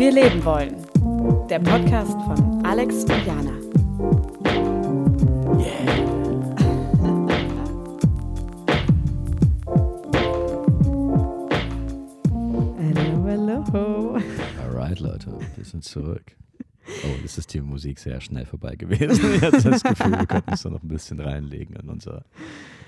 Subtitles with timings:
[0.00, 0.76] wir leben wollen.
[1.50, 3.52] Der Podcast von Alex und Jana.
[12.78, 14.18] Hallo, hallo.
[14.64, 16.34] Alright, Leute, wir sind zurück.
[17.04, 19.34] Oh, ist die Musik sehr schnell vorbei gewesen.
[19.34, 22.24] Ich hatte das Gefühl, wir könnten uns da noch ein bisschen reinlegen in unser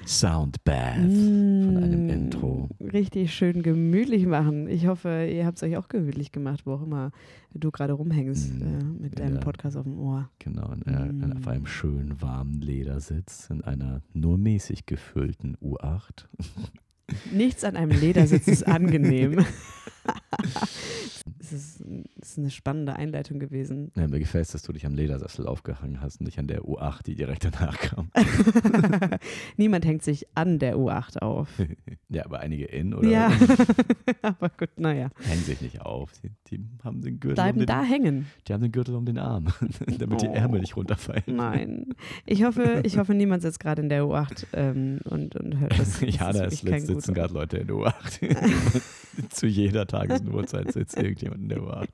[0.06, 2.68] Soundbath von einem Mm, Intro.
[2.80, 4.68] Richtig schön gemütlich machen.
[4.68, 7.10] Ich hoffe, ihr habt es euch auch gemütlich gemacht, wo auch immer
[7.54, 9.40] du gerade rumhängst Mm, äh, mit deinem ja.
[9.40, 10.28] Podcast auf dem Ohr.
[10.38, 16.26] Genau, in, äh, in, auf einem schönen warmen Ledersitz in einer nur mäßig gefüllten U8.
[17.32, 19.44] Nichts an einem Ledersitz ist angenehm.
[21.38, 21.80] Es ist,
[22.20, 23.92] es ist eine spannende Einleitung gewesen.
[23.96, 26.62] Ja, mir gefällt es, dass du dich am Ledersessel aufgehangen hast und nicht an der
[26.62, 28.10] U8, die direkt danach kam.
[29.56, 31.48] Niemand hängt sich an der U8 auf.
[32.08, 33.32] ja, aber einige in oder Ja,
[34.22, 35.10] aber gut, naja.
[35.22, 36.10] hängen sich nicht auf.
[36.22, 38.26] Die, die haben den Gürtel um Bleiben den, da hängen.
[38.48, 39.48] die haben den Gürtel um den Arm,
[39.98, 40.32] damit die Oh.
[40.34, 41.22] Ärmel nicht runterfallen.
[41.26, 41.94] Nein.
[42.26, 46.00] Ich hoffe, ich hoffe, niemand sitzt gerade in der U8 ähm, und, und hört das.
[46.00, 48.80] das Ja, ist da ist, sitzen gerade Leute in der U8.
[49.30, 50.22] Zu jeder Tages-
[50.72, 51.88] sitzt irgendjemand in der U8.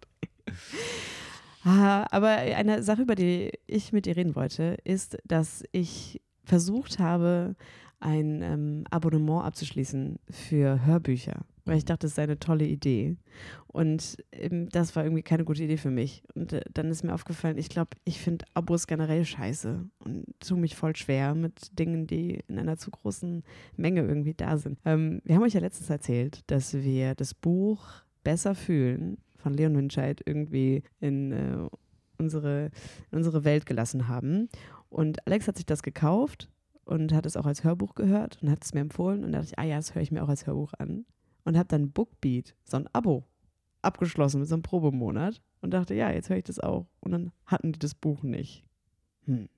[1.64, 6.98] Ah, aber eine Sache, über die ich mit dir reden wollte, ist, dass ich versucht
[6.98, 7.56] habe,
[8.00, 13.16] ein ähm, Abonnement abzuschließen für Hörbücher, weil ich dachte, das sei eine tolle Idee.
[13.66, 16.22] Und ähm, das war irgendwie keine gute Idee für mich.
[16.34, 20.58] Und äh, dann ist mir aufgefallen, ich glaube, ich finde Abos generell scheiße und tue
[20.58, 23.44] mich voll schwer mit Dingen, die in einer zu großen
[23.77, 24.78] Menge irgendwie da sind.
[24.84, 27.86] Ähm, wir haben euch ja letztens erzählt, dass wir das Buch
[28.25, 31.69] Besser fühlen von Leon Winscheid irgendwie in, äh,
[32.19, 32.70] unsere,
[33.10, 34.48] in unsere Welt gelassen haben.
[34.88, 36.48] Und Alex hat sich das gekauft
[36.84, 39.22] und hat es auch als Hörbuch gehört und hat es mir empfohlen.
[39.22, 41.05] Und da dachte ich, ah ja, das höre ich mir auch als Hörbuch an.
[41.48, 43.24] Und habe dann Bookbeat, so ein Abo,
[43.80, 45.41] abgeschlossen mit so einem Probemonat.
[45.62, 46.84] Und dachte, ja, jetzt höre ich das auch.
[47.00, 48.64] Und dann hatten die das Buch nicht.
[49.25, 49.48] Hm.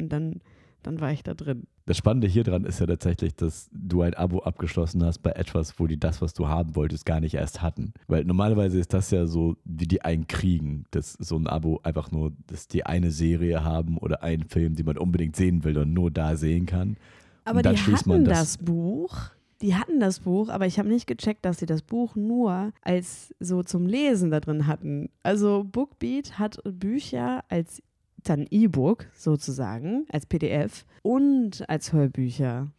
[0.00, 0.40] Und dann,
[0.82, 1.68] dann war ich da drin.
[1.86, 5.78] Das Spannende hier dran ist ja tatsächlich, dass du ein Abo abgeschlossen hast bei etwas,
[5.78, 7.92] wo die das, was du haben wolltest, gar nicht erst hatten.
[8.08, 12.10] Weil normalerweise ist das ja so, wie die einen kriegen, dass so ein Abo einfach
[12.10, 15.92] nur, dass die eine Serie haben oder einen Film, den man unbedingt sehen will und
[15.92, 16.96] nur da sehen kann.
[17.44, 19.30] Aber dann die schließt man hatten das- das, Buch.
[19.62, 23.32] Die hatten das Buch, aber ich habe nicht gecheckt, dass sie das Buch nur als
[23.38, 25.08] so zum Lesen da drin hatten.
[25.22, 27.80] Also Bookbeat hat Bücher als
[28.24, 32.72] dann E-Book sozusagen, als PDF und als Hörbücher.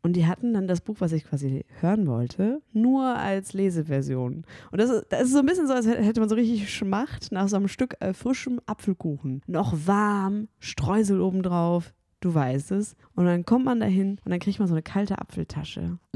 [0.00, 4.44] Und die hatten dann das Buch, was ich quasi hören wollte, nur als Leseversion.
[4.70, 7.32] Und das ist, das ist so ein bisschen so, als hätte man so richtig Schmacht
[7.32, 9.42] nach so einem Stück äh, frischem Apfelkuchen.
[9.48, 12.96] Noch warm, Streusel obendrauf, du weißt es.
[13.14, 15.98] Und dann kommt man dahin und dann kriegt man so eine kalte Apfeltasche.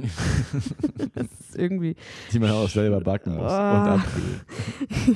[1.14, 1.96] das ist irgendwie,
[2.32, 3.94] Die man auch selber backen muss und Ah.
[3.96, 4.40] abkühlen.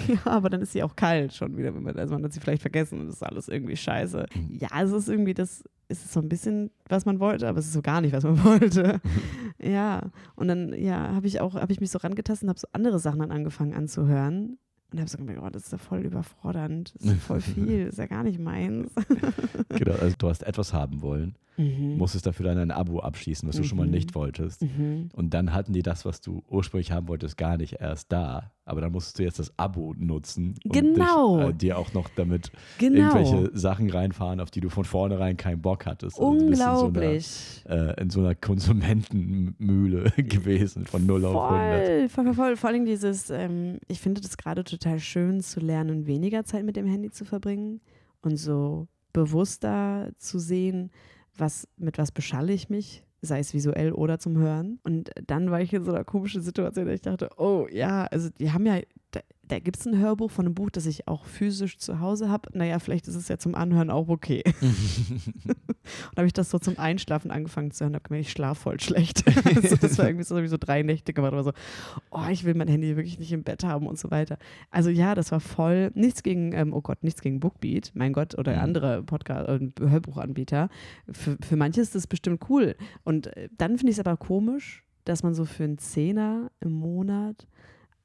[0.08, 1.74] ja, aber dann ist sie auch kalt schon wieder.
[1.74, 4.26] Wenn man, also man hat sie vielleicht vergessen und das ist alles irgendwie scheiße.
[4.50, 7.66] Ja, es ist irgendwie das, es ist so ein bisschen, was man wollte, aber es
[7.66, 9.00] ist so gar nicht, was man wollte.
[9.58, 10.02] ja,
[10.34, 12.98] und dann, ja, habe ich auch, habe ich mich so rangetastet und habe so andere
[12.98, 14.58] Sachen dann angefangen anzuhören.
[14.92, 16.94] Und habe so gemerkt, oh, das ist ja voll überfordernd.
[17.00, 18.92] Das ist voll viel, das ist ja gar nicht meins.
[19.68, 21.96] Genau, also du hast etwas haben wollen, Mhm.
[21.96, 23.92] musstest dafür dann ein Abo abschließen, was du schon mal Mhm.
[23.92, 24.62] nicht wolltest.
[24.62, 25.08] Mhm.
[25.14, 28.52] Und dann hatten die das, was du ursprünglich haben wolltest, gar nicht erst da.
[28.64, 31.38] Aber dann musstest du jetzt das Abo nutzen und Genau.
[31.38, 32.98] dich, äh, dir auch noch damit Genau.
[33.14, 36.18] irgendwelche Sachen reinfahren, auf die du von vornherein keinen Bock hattest.
[36.18, 37.62] Also Unglaublich.
[37.64, 41.86] In so, einer, äh, in so einer Konsumentenmühle gewesen, von 0 auf 100.
[41.86, 42.56] Voll, voll, voll, voll.
[42.56, 46.76] Vor allem dieses, ähm, ich finde das gerade total schön zu lernen, weniger Zeit mit
[46.76, 47.80] dem Handy zu verbringen
[48.22, 50.90] und so bewusster zu sehen,
[51.38, 54.78] was, mit was beschalle ich mich, sei es visuell oder zum Hören.
[54.82, 58.30] Und dann war ich in so einer komischen Situation, dass ich dachte, oh ja, also
[58.30, 58.80] die haben ja,
[59.48, 62.50] da, gibt es ein Hörbuch von einem Buch, das ich auch physisch zu Hause habe.
[62.56, 64.42] Naja, vielleicht ist es ja zum Anhören auch okay.
[64.62, 68.80] Und habe ich das so zum Einschlafen angefangen zu hören, habe gemerkt, ich schlafe voll
[68.80, 69.24] schlecht.
[69.44, 71.52] also das war irgendwie so, ich so drei Nächte gemacht, aber so,
[72.10, 74.38] oh, ich will mein Handy wirklich nicht im Bett haben und so weiter.
[74.70, 78.36] Also ja, das war voll, nichts gegen, ähm, oh Gott, nichts gegen Bookbeat, mein Gott,
[78.36, 78.62] oder Mhm.
[78.62, 80.68] andere Podcast, äh, Hörbuchanbieter.
[81.10, 82.74] Für, für manche ist das bestimmt cool.
[83.04, 86.72] Und äh, dann finde ich es aber komisch, dass man so für einen Zehner im
[86.72, 87.46] Monat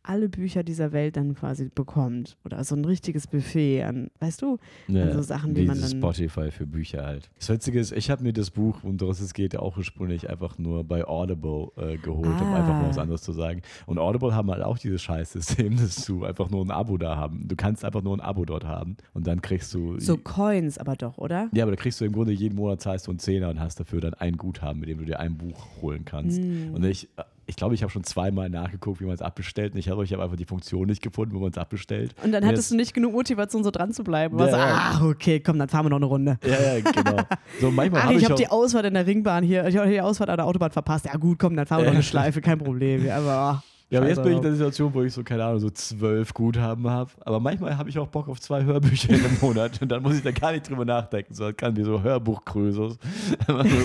[0.04, 2.38] alle Bücher dieser Welt dann quasi bekommt.
[2.44, 4.58] Oder so ein richtiges Buffet an, weißt du?
[4.88, 7.30] Ja, so Sachen, die man dann- Spotify für Bücher halt.
[7.38, 10.58] Das Witzige ist, ich habe mir das Buch, um das es geht, auch ursprünglich einfach
[10.58, 12.56] nur bei Audible äh, geholt, um Ah.
[12.56, 13.62] einfach mal was anderes zu sagen.
[13.86, 17.48] Und Audible haben halt auch dieses Scheißsystem, dass du einfach nur ein Abo da haben.
[17.48, 20.00] Du kannst einfach nur ein Abo dort haben und dann kriegst du.
[20.00, 21.50] So Coins aber doch, oder?
[21.54, 23.80] ja, aber da kriegst du im Grunde jeden Monat zahlst du einen Zehner und hast
[23.80, 26.42] dafür dann ein Guthaben, mit dem du dir ein Buch holen kannst.
[26.42, 26.74] Mm.
[26.74, 29.74] Und ich äh, ich glaube, ich habe schon zweimal nachgeguckt, wie man es abbestellt.
[29.74, 32.16] Und ich habe ich hab einfach die Funktion nicht gefunden, wo man es abbestellt.
[32.24, 34.38] Und dann Und hattest jetzt- du nicht genug Motivation, so dran zu bleiben.
[34.40, 34.92] Ja, Ja, ja.
[35.00, 36.38] Ah, okay, komm, dann fahren wir noch eine Runde.
[36.46, 37.24] Ja, ja, genau.
[37.60, 39.90] So manchmal Ach, habe ich ich, habe die Ausfahrt in der Ringbahn hier, ich habe
[39.90, 41.06] die Ausfahrt an der Autobahn verpasst.
[41.06, 43.06] Ja gut, komm, dann fahren wir noch eine Schleife, kein Problem.
[43.06, 45.44] Ja, aber, ah, ja, aber jetzt bin ich in der Situation, wo ich so, keine
[45.44, 47.12] Ahnung, so zwölf Guthaben habe.
[47.26, 49.82] Aber manchmal habe ich auch Bock auf zwei Hörbücher in einem Monat.
[49.82, 51.34] Und dann muss ich da gar nicht drüber nachdenken.
[51.34, 52.98] So, kann mir so Hörbuchkrösus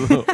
[0.07, 0.25] so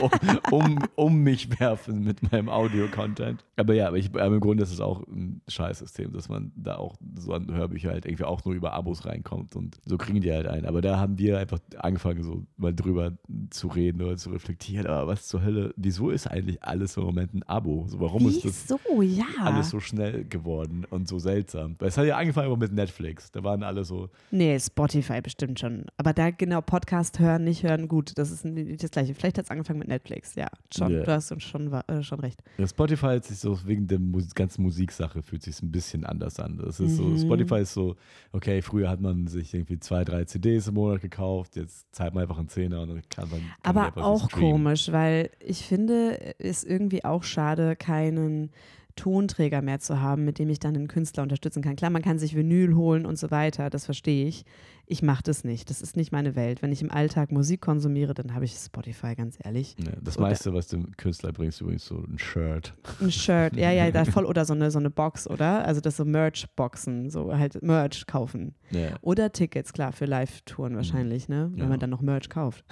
[0.52, 3.44] um, um, mich werfen mit meinem Audio-Content.
[3.56, 6.76] Aber ja, aber, ich, aber im Grunde ist es auch ein Scheißsystem, dass man da
[6.76, 9.56] auch so an Hörbücher halt irgendwie auch nur über Abos reinkommt.
[9.56, 10.68] Und so kriegen die halt ein.
[10.68, 13.14] Aber da haben wir einfach angefangen, so mal drüber
[13.50, 14.86] zu reden oder zu reflektieren.
[14.86, 17.86] Aber was zur Hölle, wieso ist eigentlich alles im Moment ein Abo?
[17.88, 19.02] So, warum ist das Wieso?
[19.02, 19.26] Ja.
[19.40, 21.76] alles so schnell geworden und so seltsam.
[21.80, 23.32] Weil es hat ja angefangen immer mit Netflix.
[23.32, 25.86] Da waren alle so, Nee, Spotify bestimmt schon.
[25.98, 29.14] Aber da genau Podcast hören, nicht hören, gut, das ist nicht das Gleiche.
[29.14, 30.48] Vielleicht hat es angefangen mit Netflix, ja.
[30.76, 31.04] Schon, Ja.
[31.04, 32.42] du hast schon, äh, schon recht.
[32.58, 36.40] ja, Spotify hat sich so wegen der Mus ganzen Musiksache fühlt sich ein bisschen anders
[36.40, 36.58] an.
[36.58, 37.18] Das ist so, Mhm.
[37.20, 37.96] Spotify ist so,
[38.32, 42.24] okay, früher hat man sich irgendwie zwei, drei CDs im Monat gekauft, jetzt zahlt man
[42.24, 43.40] einfach einen Zehner und dann kann man.
[43.40, 48.52] Kann man Aber einfach auch komisch, weil ich finde, ist irgendwie auch schade, keinen
[48.96, 51.76] Tonträger mehr zu haben, mit dem ich dann einen Künstler unterstützen kann.
[51.76, 54.46] Klar, man kann sich Vinyl holen und so weiter, das verstehe ich.
[54.86, 55.70] Ich mache das nicht.
[55.70, 56.62] Das ist nicht meine Welt.
[56.62, 59.76] Wenn ich im Alltag Musik konsumiere, dann habe ich Spotify, ganz ehrlich.
[59.80, 62.74] Ja, das Oder- meiste, was dem Künstler bringst, ist übrigens so ein Shirt.
[63.02, 65.66] Ein Shirt, ja, ja, da voll oder so eine, so eine Box, oder?
[65.66, 68.56] Also das so Merch-Boxen, so halt Merch kaufen.
[68.72, 68.98] Ja.
[69.02, 71.50] Oder Tickets, klar, für Live-Touren wahrscheinlich, ne?
[71.54, 71.68] Wenn Ja.
[71.68, 72.66] man dann noch Merch kauft.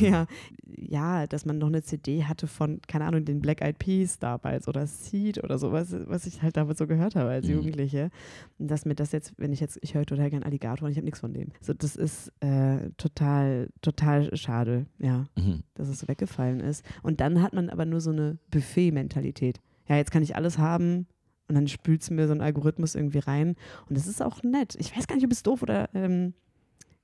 [0.00, 0.26] Ja.
[0.76, 1.26] ja.
[1.26, 4.86] dass man noch eine CD hatte von, keine Ahnung, den Black Eyed Peas damals oder
[4.86, 7.54] Seed oder sowas, was ich halt damals so gehört habe als Mhm.
[7.54, 8.10] Jugendliche.
[8.58, 10.96] Und dass mir das jetzt, wenn ich jetzt, ich höre total gern Alligator und ich
[10.98, 11.48] habe nichts von dem.
[11.60, 15.62] So, das ist äh, total, total schade, ja, Mhm.
[15.74, 16.84] dass es so weggefallen ist.
[17.02, 19.60] Und dann hat man aber nur so eine Buffet-Mentalität.
[19.88, 21.06] Ja, jetzt kann ich alles haben.
[21.48, 23.56] Und dann spült es mir so ein Algorithmus irgendwie rein.
[23.88, 24.74] Und das ist auch nett.
[24.78, 26.34] Ich weiß gar nicht, ob es doof oder ähm,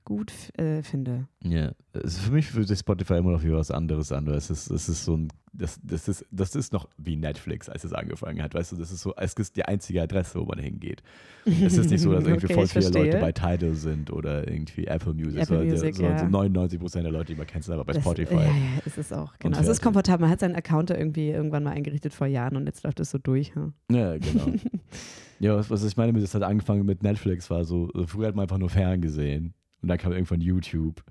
[0.05, 1.27] gut äh, finde.
[1.43, 4.27] Ja, also für mich fühlt sich Spotify immer noch wie was anderes an.
[4.27, 7.83] Es ist, es ist so ein, das, das, ist, das ist noch wie Netflix, als
[7.83, 8.53] es angefangen hat.
[8.53, 11.03] Weißt du, das ist so, es ist die einzige Adresse, wo man hingeht.
[11.45, 13.21] Es ist nicht so, dass irgendwie Okay, voll viele Leute verstehe.
[13.21, 15.41] bei Tidal sind oder irgendwie Apple Music.
[15.41, 16.19] Apple Music, so, ja.
[16.19, 18.33] so 99 Prozent der Leute, die man kennt, sind aber bei Das- Spotify.
[18.35, 18.51] Ja, ja,
[18.85, 19.59] es ist auch, genau.
[19.59, 20.21] Es ist komfortabel.
[20.25, 23.09] Man hat seinen Account da irgendwie irgendwann mal eingerichtet vor Jahren und jetzt läuft es
[23.11, 23.55] so durch.
[23.55, 23.73] Hm?
[23.91, 24.51] Ja, genau.
[25.39, 28.43] ja, was, was ich meine, das hat angefangen mit Netflix, war so, früher hat man
[28.43, 31.03] einfach nur ferngesehen und dann kam irgendwann YouTube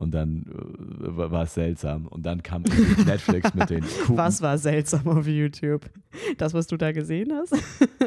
[0.00, 4.40] und dann äh, war, es seltsam und dann kam irgendwie Netflix mit den coolen Was
[4.40, 5.90] war seltsam auf YouTube?
[6.38, 7.54] Das, was du da gesehen hast?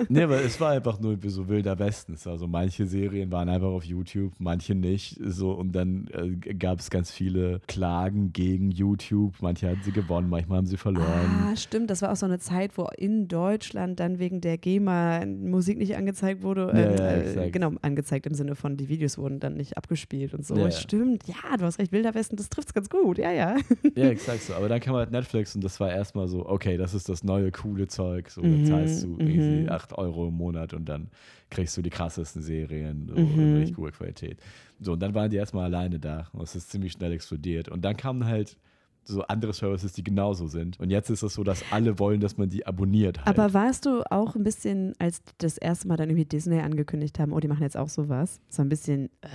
[0.10, 2.14] Nee, aber es war einfach nur wie so wilder Westen.
[2.14, 5.20] Es war so, manche Serien waren einfach auf YouTube, manche nicht.
[5.24, 9.36] So, und dann äh, gab es ganz viele Klagen gegen YouTube.
[9.42, 11.08] Manche haben sie gewonnen, manchmal haben sie verloren.
[11.46, 11.90] Ah, stimmt.
[11.90, 15.96] Das war auch so eine Zeit, wo in Deutschland dann wegen der GEMA Musik nicht
[15.96, 16.72] angezeigt wurde.
[16.74, 20.46] Ja, ja, äh, genau, angezeigt im Sinne von, die Videos wurden dann nicht abgespielt und
[20.46, 20.58] so.
[20.58, 20.72] Ja.
[20.72, 21.28] Stimmt.
[21.28, 21.83] Ja, du hast recht.
[21.92, 23.18] Wilder Westen, das trifft es ganz gut.
[23.18, 23.58] Ja, ja.
[23.96, 24.54] Ja, exakt so.
[24.54, 27.52] Aber dann kam halt Netflix und das war erstmal so, okay, das ist das neue
[27.52, 28.30] coole Zeug.
[28.30, 29.68] So, Mhm, da zahlst du mhm.
[29.70, 31.10] 8 Euro im Monat und dann
[31.50, 33.40] kriegst du die krassesten Serien so, Mhm.
[33.40, 34.40] in richtig gute Qualität.
[34.80, 37.70] So, und dann waren die erstmal alleine da und es ist ziemlich schnell explodiert.
[37.70, 38.58] Und dann kamen halt
[39.06, 40.80] so andere Services, die genauso sind.
[40.80, 43.28] Und jetzt ist es so, dass alle wollen, dass man die abonniert halt.
[43.38, 47.34] Aber warst du auch ein bisschen, als das erste Mal dann irgendwie Disney angekündigt haben,
[47.34, 49.28] oh, die machen jetzt auch sowas, so ein bisschen, äh,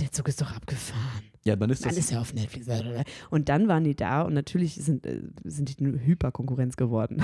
[0.00, 1.22] der Zug ist doch abgefahren.
[1.46, 2.66] Ja, dann ist das Alles ja auf Netflix.
[3.30, 7.22] Und dann waren die da und natürlich sind, äh, sind die eine Hyperkonkurrenz geworden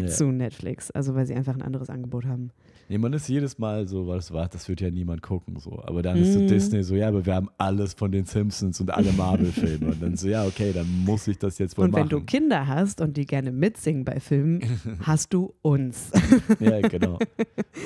[0.00, 0.06] ja.
[0.06, 0.92] zu Netflix.
[0.92, 2.52] Also weil sie einfach ein anderes Angebot haben.
[2.88, 5.58] Nee, man ist jedes Mal so, was war, das wird ja niemand gucken.
[5.58, 5.82] So.
[5.84, 6.46] Aber dann ist so Mhm.
[6.48, 9.86] Disney so, ja, aber wir haben alles von den Simpsons und alle Marvel-Filme.
[9.92, 12.10] und dann so, ja, okay, dann muss ich das jetzt wohl Und wenn machen.
[12.10, 14.60] du Kinder hast und die gerne mitsingen bei Filmen,
[15.02, 16.10] hast du uns.
[16.60, 17.18] Ja, genau.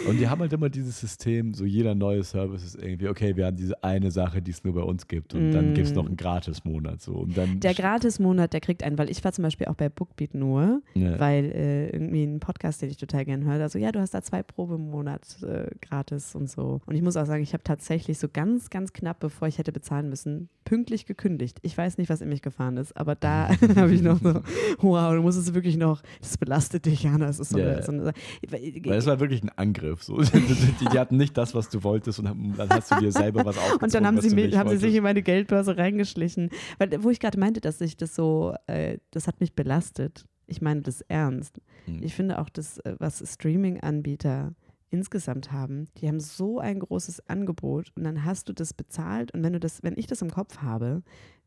[0.09, 3.47] Und die haben halt immer dieses System, so jeder neue Service ist irgendwie, okay, wir
[3.47, 6.07] haben diese eine Sache, die es nur bei uns gibt und dann gibt es noch
[6.07, 7.01] einen Gratis-Monat.
[7.01, 7.13] So.
[7.15, 7.61] Und dann Mm.
[7.61, 11.19] Der Gratis-Monat, der kriegt einen, weil ich war zum Beispiel auch bei Bookbeat nur, ja.
[11.19, 14.23] weil äh, irgendwie ein Podcast, den ich total gerne höre, also ja, du hast da
[14.23, 16.81] zwei Probe im Monat äh, gratis und so.
[16.87, 19.73] Und ich muss auch sagen, ich habe tatsächlich so ganz, ganz knapp, bevor ich hätte
[19.73, 21.59] bezahlen müssen, pünktlich gekündigt.
[21.63, 24.43] Ich weiß nicht, was in mich gefahren ist, aber da habe ich noch so,
[24.81, 27.27] wow, du musst es wirklich noch, das belastet dich, Jana.
[27.27, 27.73] Das ist so Ja.
[27.73, 28.13] eine, so eine
[28.49, 30.03] Weil es war wirklich ein Angriff.
[30.03, 30.21] So.
[30.81, 32.25] Die, die hatten nicht das, was du wolltest und
[32.57, 34.95] dann hast du dir selber was aufgezogen, Und dann haben sie, nicht haben sie sich
[34.95, 36.51] in meine Geldbörse reingeschlichen.
[36.79, 40.27] Weil, wo ich gerade meinte, dass ich das so, äh, das hat mich belastet.
[40.47, 41.61] Ich meine das ernst.
[41.87, 42.03] Hm.
[42.03, 44.55] Ich finde auch, das, äh, was Streaming-Anbieter
[44.91, 49.43] insgesamt haben, die haben so ein großes Angebot und dann hast du das bezahlt und
[49.43, 51.03] wenn du das, wenn ich das im Kopf habe,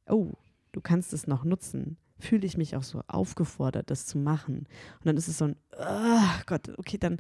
[0.10, 0.32] oh,
[0.72, 4.60] du kannst es noch nutzen fühle ich mich auch so aufgefordert, das zu machen.
[4.60, 7.18] Und dann ist es so ein, oh Gott, okay, dann,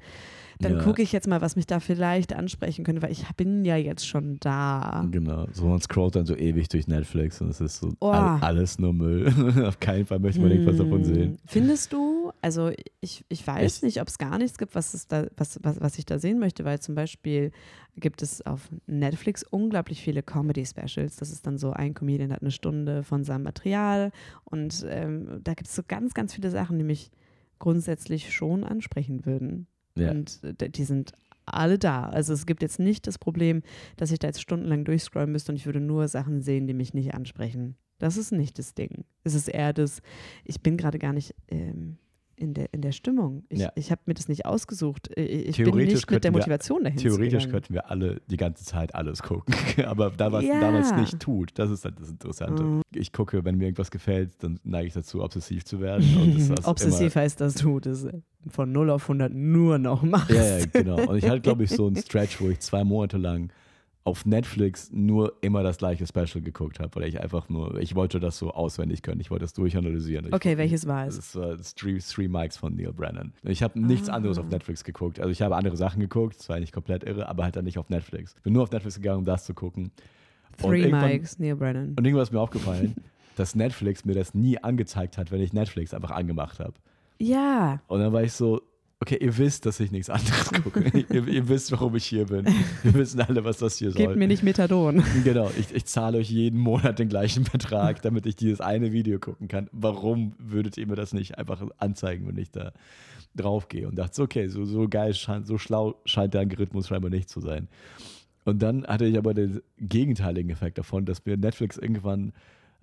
[0.59, 0.83] dann Ja.
[0.83, 4.07] gucke ich jetzt mal, was mich da vielleicht ansprechen könnte, weil ich bin ja jetzt
[4.07, 5.05] schon da.
[5.11, 8.11] Genau, so man scrollt dann so ewig durch Netflix und es ist so Oh.
[8.11, 9.27] all, alles nur Müll.
[9.67, 11.37] Auf keinen Fall möchte man irgendwas davon Hm, sehen.
[11.47, 12.12] Findest du,
[12.43, 12.71] also
[13.01, 15.79] ich, ich weiß Ich- nicht, ob es gar nichts gibt, was, es da, was, was,
[15.81, 17.51] was ich da sehen möchte, weil zum Beispiel
[17.95, 21.15] gibt es auf Netflix unglaublich viele Comedy-Specials.
[21.15, 24.11] Das ist dann so, ein Comedian hat eine Stunde von seinem Material
[24.45, 27.11] und ähm, da gibt es so ganz, ganz viele Sachen, die mich
[27.59, 29.67] grundsätzlich schon ansprechen würden.
[29.97, 30.11] Ja.
[30.11, 31.11] Und äh, die sind
[31.45, 32.05] alle da.
[32.09, 33.61] Also es gibt jetzt nicht das Problem,
[33.97, 36.93] dass ich da jetzt stundenlang durchscrollen müsste und ich würde nur Sachen sehen, die mich
[36.93, 37.75] nicht ansprechen.
[37.99, 39.05] Das ist nicht das Ding.
[39.23, 40.01] Es ist eher das,
[40.43, 41.97] ich bin gerade gar nicht ähm,
[42.35, 43.43] in, der, in der Stimmung.
[43.49, 43.71] Ich, Ja.
[43.75, 45.09] ich habe mir das nicht ausgesucht.
[45.17, 47.51] Ich bin Theoretisch nicht mit der wir- Motivation dahin Theoretisch gegangen.
[47.51, 49.53] könnten wir alle die ganze Zeit alles gucken,
[49.85, 50.59] aber da was Ja.
[50.59, 52.63] damals nicht tut, das ist halt das Interessante.
[52.63, 52.81] Mhm.
[52.93, 56.45] Ich gucke, wenn mir irgendwas gefällt, dann neige ich dazu, obsessiv zu werden.
[56.49, 58.07] Das Obsessiv heißt, dass du das
[58.49, 60.31] von 0 auf 100 nur noch machst.
[60.31, 61.05] Ja, ja, genau.
[61.07, 63.51] Und ich hatte, glaube ich, so einen Stretch, wo ich zwei Monate lang
[64.05, 68.19] auf Netflix nur immer das gleiche Special geguckt habe, weil ich einfach nur, ich wollte
[68.19, 70.27] das so auswendig können, ich wollte das durchanalysieren.
[70.27, 71.15] Ich Okay, welches war es?
[71.15, 73.31] Das war Three, Three Mics von Neil Brennan.
[73.43, 74.13] Ich habe nichts Ah.
[74.15, 75.19] anderes auf Netflix geguckt.
[75.21, 77.77] Also ich habe andere Sachen geguckt, das war eigentlich komplett irre, aber halt dann nicht
[77.77, 78.35] auf Netflix.
[78.43, 79.91] Bin nur auf Netflix gegangen, um das zu gucken.
[80.61, 81.93] Three Mikes, Neil Brennan.
[81.97, 82.95] Und irgendwann ist mir aufgefallen,
[83.37, 86.73] dass Netflix mir das nie angezeigt hat, wenn ich Netflix einfach angemacht habe.
[87.19, 88.61] Ja, Und dann war ich so,
[89.03, 90.81] okay, ihr wisst, dass ich nichts anderes gucke.
[90.97, 92.45] ihr, ihr wisst, warum ich hier bin.
[92.83, 94.15] Wir wissen alle, was das hier gebt soll.
[94.15, 95.03] mir nicht Methadon.
[95.25, 99.19] Genau, ich, ich zahle euch jeden Monat den gleichen Betrag, damit ich dieses eine Video
[99.19, 99.69] gucken kann.
[99.73, 102.71] Warum würdet ihr mir das nicht einfach anzeigen, wenn ich da
[103.35, 103.89] drauf gehe?
[103.89, 107.41] Und dachte, okay, so, so geil, scheint, so schlau scheint der Algorithmus scheinbar nicht zu
[107.41, 107.67] sein.
[108.45, 112.31] Und dann hatte ich aber den gegenteiligen Effekt davon, dass mir Netflix irgendwann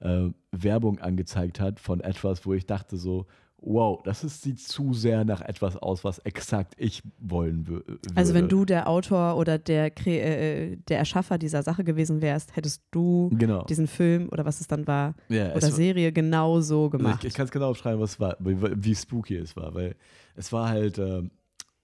[0.00, 3.26] äh, Werbung angezeigt hat von etwas, wo ich dachte so,
[3.62, 7.98] wow, das ist, sieht zu sehr nach etwas aus, was exakt ich wollen wü- würde.
[8.14, 12.56] Also wenn du der Autor oder der, Kre- äh, der Erschaffer dieser Sache gewesen wärst,
[12.56, 13.64] hättest du Genau.
[13.64, 17.22] diesen Film oder was es dann war Ja, oder war- Serie genau so Also gemacht.
[17.24, 19.94] ich ich kann es genau beschreiben, was es war, wie, spooky es war, weil
[20.36, 21.22] es war halt äh,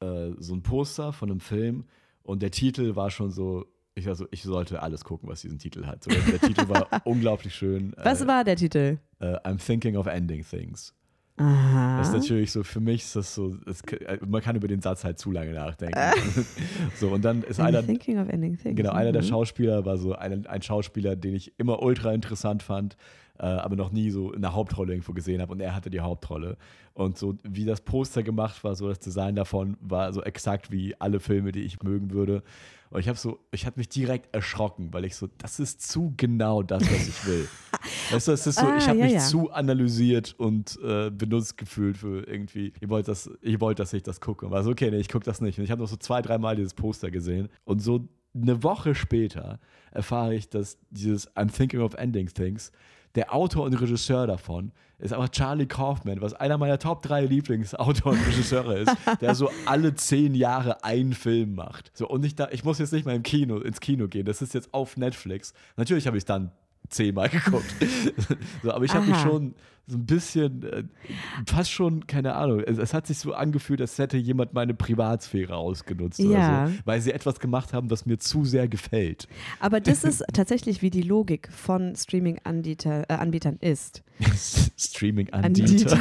[0.00, 1.84] äh, so ein Poster von einem Film
[2.22, 5.86] und der Titel war schon so, ich, also, ich sollte alles gucken, was diesen Titel
[5.86, 6.04] hat.
[6.04, 7.94] So, der, der Titel war unglaublich schön.
[8.02, 8.98] was äh, war der Titel?
[9.20, 10.92] äh, I'm thinking of ending things.
[11.38, 11.98] Aha.
[11.98, 14.80] Das ist natürlich so, für mich ist das so, es, äh, man kann über den
[14.80, 15.98] Satz halt zu lange nachdenken.
[16.96, 18.76] so, und dann ist I'm einer, thinking of ending things.
[18.76, 19.26] Genau, einer der Mhm.
[19.26, 22.96] Schauspieler war so ein, ein Schauspieler, den ich immer ultra interessant fand,
[23.38, 26.00] äh, aber noch nie so in der Hauptrolle irgendwo gesehen habe und er hatte die
[26.00, 26.56] Hauptrolle.
[26.94, 30.98] Und so wie das Poster gemacht war, so das Design davon war so exakt wie
[30.98, 32.42] alle Filme, die ich mögen würde.
[32.90, 36.14] Und ich habe so, ich habe mich direkt erschrocken, weil ich so, das ist zu
[36.16, 37.48] genau das, was ich will.
[38.10, 39.20] weißt du, es ist so, Ah, ich habe ja, mich ja.
[39.20, 44.02] zu analysiert und äh, benutzt gefühlt für irgendwie, ihr wollt, das, ihr wollt, dass ich
[44.02, 44.46] das gucke.
[44.46, 45.58] Und war so, okay, nee, ich gucke das nicht.
[45.58, 47.48] Und ich habe noch so zwei, dreimal dieses Poster gesehen.
[47.64, 49.58] Und so eine Woche später
[49.90, 52.70] erfahre ich, dass dieses I'm thinking of ending things,
[53.16, 58.12] der Autor und Regisseur davon ist aber Charlie Kaufman, was einer meiner Top 3 Lieblingsautor
[58.12, 61.90] und Regisseure ist, der so alle zehn Jahre einen Film macht.
[61.94, 64.40] So, und ich, da, ich muss jetzt nicht mal im Kino, ins Kino gehen, das
[64.40, 65.52] ist jetzt auf Netflix.
[65.76, 66.50] Natürlich habe ich dann
[66.88, 67.64] zehnmal geguckt.
[68.62, 69.54] so, aber ich habe mich schon
[69.88, 70.82] so ein bisschen, äh,
[71.46, 75.54] fast schon, keine Ahnung, es, es hat sich so angefühlt, als hätte jemand meine Privatsphäre
[75.54, 76.26] ausgenutzt Ja.
[76.64, 79.28] oder so, weil sie etwas gemacht haben, was mir zu sehr gefällt.
[79.60, 84.02] Aber das ist tatsächlich, wie die Logik von Streaming-Anbietern äh, Anbietern ist.
[84.76, 85.98] Streaming-Anbieter.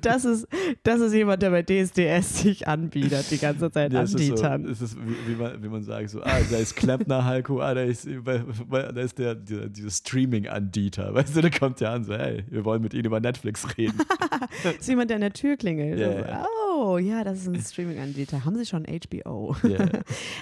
[0.00, 0.46] Das ist,
[0.82, 4.44] das ist jemand, der bei DSDS sich anbietet, die ganze Zeit Ja, es ist, so,
[4.44, 4.64] Anbietern.
[4.72, 7.74] es ist wie, wie, man, wie man sagt, so, ah, da ist Klempner Heiko, ah,
[7.74, 11.14] da ist, da ist der, der, dieser Streaming-Anbieter.
[11.14, 14.00] Weißt du, der kommt ja an, so, hey, wir wollen mit Ihnen über Netflix reden.
[14.78, 15.98] Ist jemand, der an der Tür klingelt.
[15.98, 16.46] Ja, Also, ja.
[16.78, 18.44] Oh, ja, das ist ein Streaming-Anbieter.
[18.44, 19.56] Haben Sie schon HBO?
[19.66, 19.88] Ja.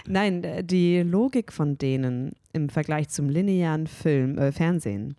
[0.07, 5.17] Nein, die Logik von denen im Vergleich zum linearen Film, äh, Fernsehen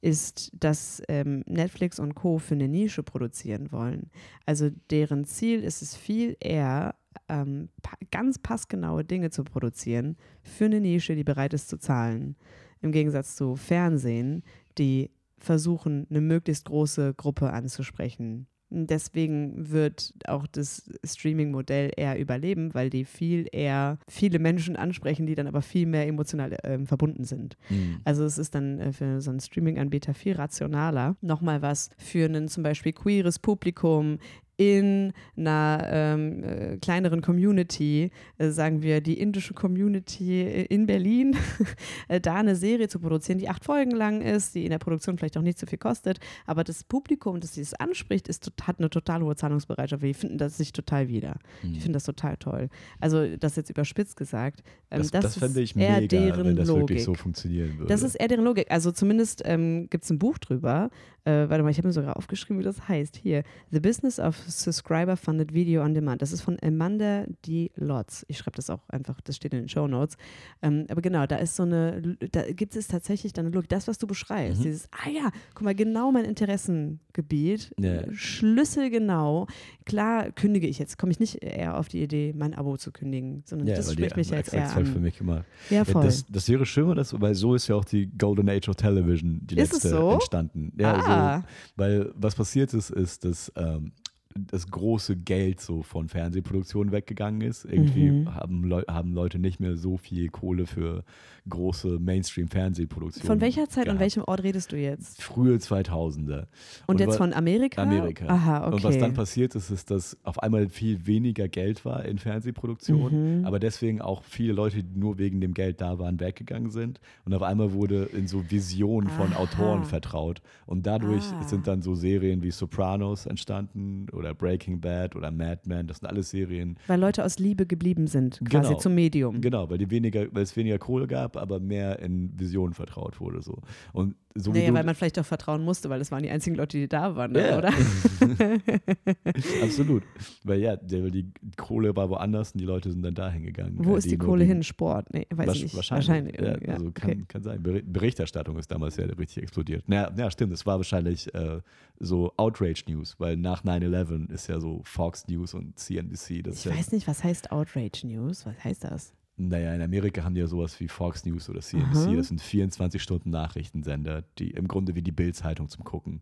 [0.00, 2.38] ist, dass ähm, Netflix und Co.
[2.38, 4.10] für eine Nische produzieren wollen.
[4.46, 6.94] Also deren Ziel ist es viel eher,
[7.28, 12.36] ähm, pa ganz passgenaue Dinge zu produzieren für eine Nische, die bereit ist zu zahlen.
[12.80, 14.42] Im Gegensatz zu Fernsehen,
[14.78, 18.46] die versuchen, eine möglichst große Gruppe anzusprechen.
[18.70, 25.34] Deswegen wird auch das Streaming-Modell eher überleben, weil die viel eher viele Menschen ansprechen, die
[25.34, 27.56] dann aber viel mehr emotional ähm, verbunden sind.
[27.68, 28.00] Hm.
[28.04, 31.16] Also es ist dann äh, für so einen Streaming-Anbieter viel rationaler.
[31.22, 34.18] Nochmal was für ein zum Beispiel queeres Publikum
[34.58, 41.36] in einer ähm, äh, kleineren Community, äh, sagen wir die indische Community in Berlin,
[42.08, 45.16] äh, da eine Serie zu produzieren, die acht Folgen lang ist, die in der Produktion
[45.16, 48.90] vielleicht auch nicht so viel kostet, aber das Publikum, das dieses anspricht, ist, hat eine
[48.90, 50.02] total hohe Zahlungsbereitschaft.
[50.02, 51.36] Die finden das sich total wieder.
[51.62, 51.74] Mhm.
[51.74, 52.68] Ich finde das total toll.
[52.98, 54.64] Also das jetzt überspitzt gesagt.
[54.90, 56.80] Ähm, Das, das, das fände ich mega, deren wenn das Logik.
[56.80, 57.88] wirklich so funktionieren würde.
[57.88, 58.70] Das ist eher deren Logik.
[58.70, 60.90] Also zumindest ähm, gibt es ein Buch drüber.
[61.28, 63.16] Äh, warte mal, ich habe mir sogar aufgeschrieben, wie das heißt.
[63.16, 66.22] Hier, The Business of Subscriber Funded Video on Demand.
[66.22, 67.70] Das ist von Amanda D.
[67.76, 68.24] Lotz.
[68.28, 70.16] Ich schreibe das auch einfach, das steht in den Show Notes.
[70.62, 73.68] Ähm, aber genau, da ist so eine, da gibt es tatsächlich dann eine Logik.
[73.68, 74.62] Das, was du beschreibst, Mhm.
[74.64, 78.02] dieses, ah ja, guck mal, genau mein Interessengebiet, Ja.
[78.12, 79.46] schlüsselgenau.
[79.88, 83.42] Klar kündige ich jetzt, komme ich nicht eher auf die Idee, mein Abo zu kündigen,
[83.46, 85.02] sondern ja, das weil die spricht mich haben jetzt eher Zeug für an.
[85.02, 85.44] mich gemacht.
[85.70, 86.04] Ja, Ja, voll.
[86.04, 89.40] das, das wäre schön, das, weil so ist ja auch die Golden Age of Television,
[89.44, 90.10] die Ist letzte so?
[90.12, 90.72] entstanden.
[90.78, 91.44] Ja, ah, so,
[91.76, 93.92] weil was passiert ist, ist, dass ähm,
[94.36, 97.64] das große Geld so von Fernsehproduktionen weggegangen ist.
[97.64, 98.34] Irgendwie Mhm.
[98.34, 101.02] haben, Leu haben Leute nicht mehr so viel Kohle für
[101.48, 103.26] große Mainstream-Fernsehproduktionen.
[103.26, 104.00] von welcher Zeit und gehabt.
[104.00, 105.22] welchem Ort redest du jetzt?
[105.22, 106.46] Frühe 2000er.
[106.86, 107.82] Und, jetzt wa- von Amerika?
[107.82, 108.26] Amerika.
[108.26, 108.74] Aha, okay.
[108.76, 113.40] Und was dann passiert ist, ist, dass auf einmal viel weniger Geld war in Fernsehproduktionen,
[113.40, 113.44] Mhm.
[113.46, 117.00] aber deswegen auch viele Leute, die nur wegen dem Geld da waren, weggegangen sind.
[117.24, 119.38] Und auf einmal wurde in so Visionen von Aha.
[119.40, 120.42] Autoren vertraut.
[120.66, 121.42] Und dadurch Ah.
[121.44, 125.86] sind dann so Serien wie Sopranos entstanden oder Breaking Bad oder Mad Men.
[125.86, 126.78] Das sind alles Serien.
[126.86, 128.78] Weil Leute aus Liebe geblieben sind, quasi Genau.
[128.80, 129.40] zum Medium.
[129.40, 133.42] Genau, weil, die weniger, weil es weniger Kohle gab, aber mehr in Visionen vertraut wurde.
[133.42, 133.58] So.
[133.92, 136.76] Und so Naja, weil man vielleicht auch vertrauen musste, weil das waren die einzigen Leute,
[136.76, 137.34] die da waren?
[137.34, 137.58] Ja.
[137.58, 137.72] oder?
[139.62, 140.02] Absolut.
[140.44, 143.76] Weil ja, die Kohle war woanders und die Leute sind dann dahin gegangen.
[143.78, 144.62] Wo äh, ist die Kohle hin?
[144.62, 145.12] Sport?
[145.12, 145.76] Nee, weiß ich nicht.
[145.76, 146.38] Wahrscheinlich.
[146.38, 147.24] Ja, ja, also kann, okay.
[147.26, 147.62] kann sein.
[147.62, 149.84] Ber- Berichterstattung ist damals ja richtig explodiert.
[149.86, 150.52] Na, ja, stimmt.
[150.52, 151.60] Es war wahrscheinlich äh,
[151.98, 156.46] so Outrage News, weil nach 9-11 ist ja so Fox News und CNBC.
[156.46, 158.46] Ich ja, weiß nicht, was heißt Outrage News?
[158.46, 159.12] Was heißt das?
[159.38, 161.96] Naja, in Amerika haben die ja sowas wie Fox News oder CNBC.
[161.96, 162.16] Aha.
[162.16, 166.20] Das sind 24 Stunden Nachrichtensender, die im Grunde wie die Bild-Zeitung zum Gucken.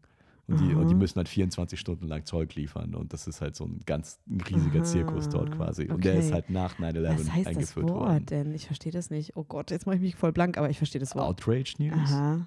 [0.48, 1.00] Und die, und die Aha.
[1.00, 2.94] müssen halt 24 Stunden lang Zeug liefern.
[2.94, 5.86] Und das ist halt so ein ganz ein riesiger Aha, Zirkus dort quasi.
[5.88, 6.34] Und der ist okay.
[6.34, 8.26] halt nach 9-11 Was heißt das eingeführt Wort worden.
[8.26, 8.54] denn?
[8.54, 9.36] Ich verstehe das nicht.
[9.36, 11.26] Oh Gott, jetzt mache ich mich voll blank, aber ich verstehe das Wort.
[11.26, 12.12] Outrage News?
[12.12, 12.46] Aha.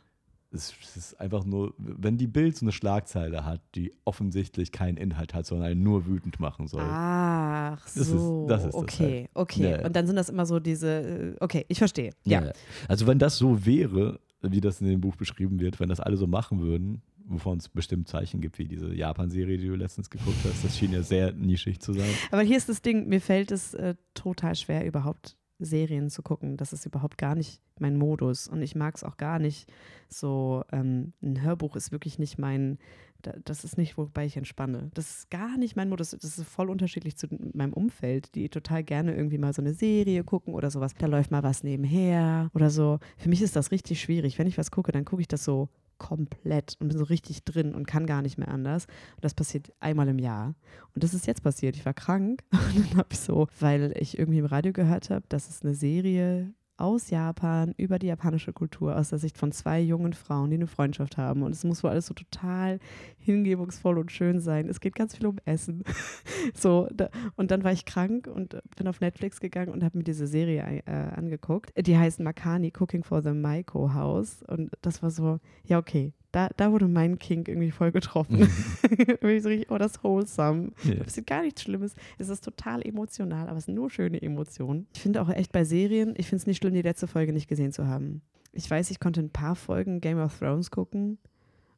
[0.52, 5.36] Es, ist einfach nur, wenn die Bild so eine Schlagzeile hat, die offensichtlich keinen Inhalt
[5.36, 6.82] hat, sondern einen nur wütend machen soll.
[6.84, 8.48] Ach ist- so.
[8.48, 9.62] das ist das okay, okay.
[9.64, 9.86] Ja, ja.
[9.86, 12.12] Und dann sind das immer so diese, äh, okay, ich verstehe.
[12.26, 12.52] Ja.
[12.88, 16.18] Also wenn das so wäre, wie das in dem Buch beschrieben wird, wenn das alle
[16.18, 20.38] so machen würden, wovon es bestimmt Zeichen gibt, wie diese Japan-Serie, die du letztens geguckt
[20.44, 22.10] hast, das schien ja sehr nischig zu sein.
[22.32, 26.58] Aber hier ist das Ding, mir fällt es äh, total schwer, überhaupt Serien zu gucken.
[26.58, 28.48] Das ist überhaupt gar nicht mein Modus.
[28.48, 29.72] Und ich mag es auch gar nicht
[30.08, 32.80] so, ähm, ein Hörbuch ist wirklich nicht mein,
[33.22, 34.90] da, das ist nicht, wobei ich entspanne.
[34.94, 36.12] Das ist gar nicht mein Modus.
[36.12, 40.24] Das ist voll unterschiedlich zu meinem Umfeld, die total gerne irgendwie mal so eine Serie
[40.24, 40.94] gucken oder sowas.
[40.98, 43.00] Da läuft mal was nebenher oder so.
[43.18, 44.40] Für mich ist das richtig schwierig.
[44.40, 45.70] Wenn ich was gucke, dann gucke ich das so
[46.00, 48.88] komplett und bin so richtig drin und kann gar nicht mehr anders.
[49.16, 50.56] Und das passiert einmal im Jahr.
[50.96, 51.76] Und das ist jetzt passiert.
[51.76, 55.26] Ich war krank und dann habe ich so, weil ich irgendwie im Radio gehört habe,
[55.30, 59.80] dass es eine Serie aus Japan über die japanische Kultur aus der Sicht von zwei
[59.80, 61.44] jungen Frauen, die eine Freundschaft haben.
[61.44, 62.80] Und es muss wohl alles so total
[63.20, 64.70] hingebungsvoll und schön sein.
[64.70, 65.84] Es geht ganz viel um Essen.
[66.54, 70.04] so, da, und dann war ich krank und bin auf Netflix gegangen und habe mir
[70.04, 71.72] diese Serie äh, angeguckt.
[71.78, 74.44] Die heißt Makani Cooking for the Maiko House.
[74.48, 76.14] Und das war so, ja, okay.
[76.32, 78.38] Da, da wurde mein Kink irgendwie voll getroffen.
[78.88, 80.72] Irgendwie so richtig, oh, das ist wholesome.
[80.84, 80.94] Ja.
[81.06, 81.96] Es ist gar nichts Schlimmes.
[82.20, 84.86] Es ist total emotional, aber es sind nur schöne Emotionen.
[84.94, 87.48] Ich finde auch echt bei Serien, ich finde es nicht schlimm, die letzte Folge nicht
[87.48, 88.22] gesehen zu haben.
[88.52, 91.18] Ich weiß, ich konnte ein paar Folgen Game of Thrones gucken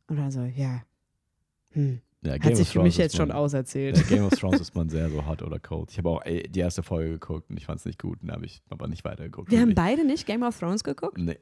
[0.07, 0.81] und dann so, ja,
[1.71, 2.01] hm.
[2.23, 3.97] Ja, hat sich für mich jetzt ist schon man- auserzählt.
[3.97, 5.89] Ja, Game of Thrones ist man sehr so hot oder cold.
[5.91, 8.19] Ich habe auch ey, die erste Folge geguckt und ich fand es nicht gut.
[8.21, 9.49] Dann habe ich aber nicht weitergeguckt.
[9.49, 11.17] Wir haben beide nicht Game of Thrones geguckt?
[11.17, 11.37] Nee.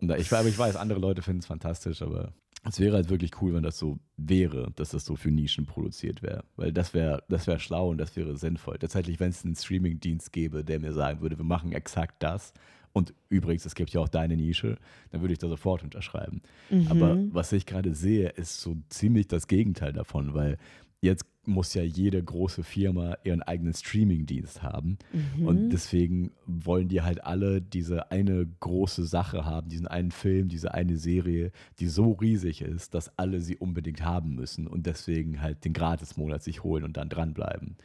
[0.00, 2.32] Na, ich, aber ich weiß, andere Leute finden es fantastisch, aber
[2.68, 6.22] es wäre halt wirklich cool, wenn das so wäre, dass das so für Nischen produziert
[6.22, 6.44] wäre.
[6.56, 8.78] Weil das wäre das wär schlau und das wäre sinnvoll.
[8.78, 12.52] Tatsächlich, wenn es einen Streaming-Dienst gäbe, der mir sagen würde, wir machen exakt das.
[12.92, 14.76] Und übrigens, es gibt ja auch deine Nische,
[15.10, 16.42] dann würde ich da sofort unterschreiben.
[16.88, 17.30] Aber Mhm.
[17.32, 20.58] was ich gerade sehe, ist so ziemlich das Gegenteil davon, weil
[21.00, 24.98] jetzt muss ja jede große Firma ihren eigenen Streaming-Dienst haben.
[25.38, 25.46] Mhm.
[25.46, 30.74] Und deswegen wollen die halt alle diese eine große Sache haben, diesen einen Film, diese
[30.74, 35.64] eine Serie, die so riesig ist, dass alle sie unbedingt haben müssen und deswegen halt
[35.64, 37.76] den Gratis-Monat sich holen und dann dranbleiben.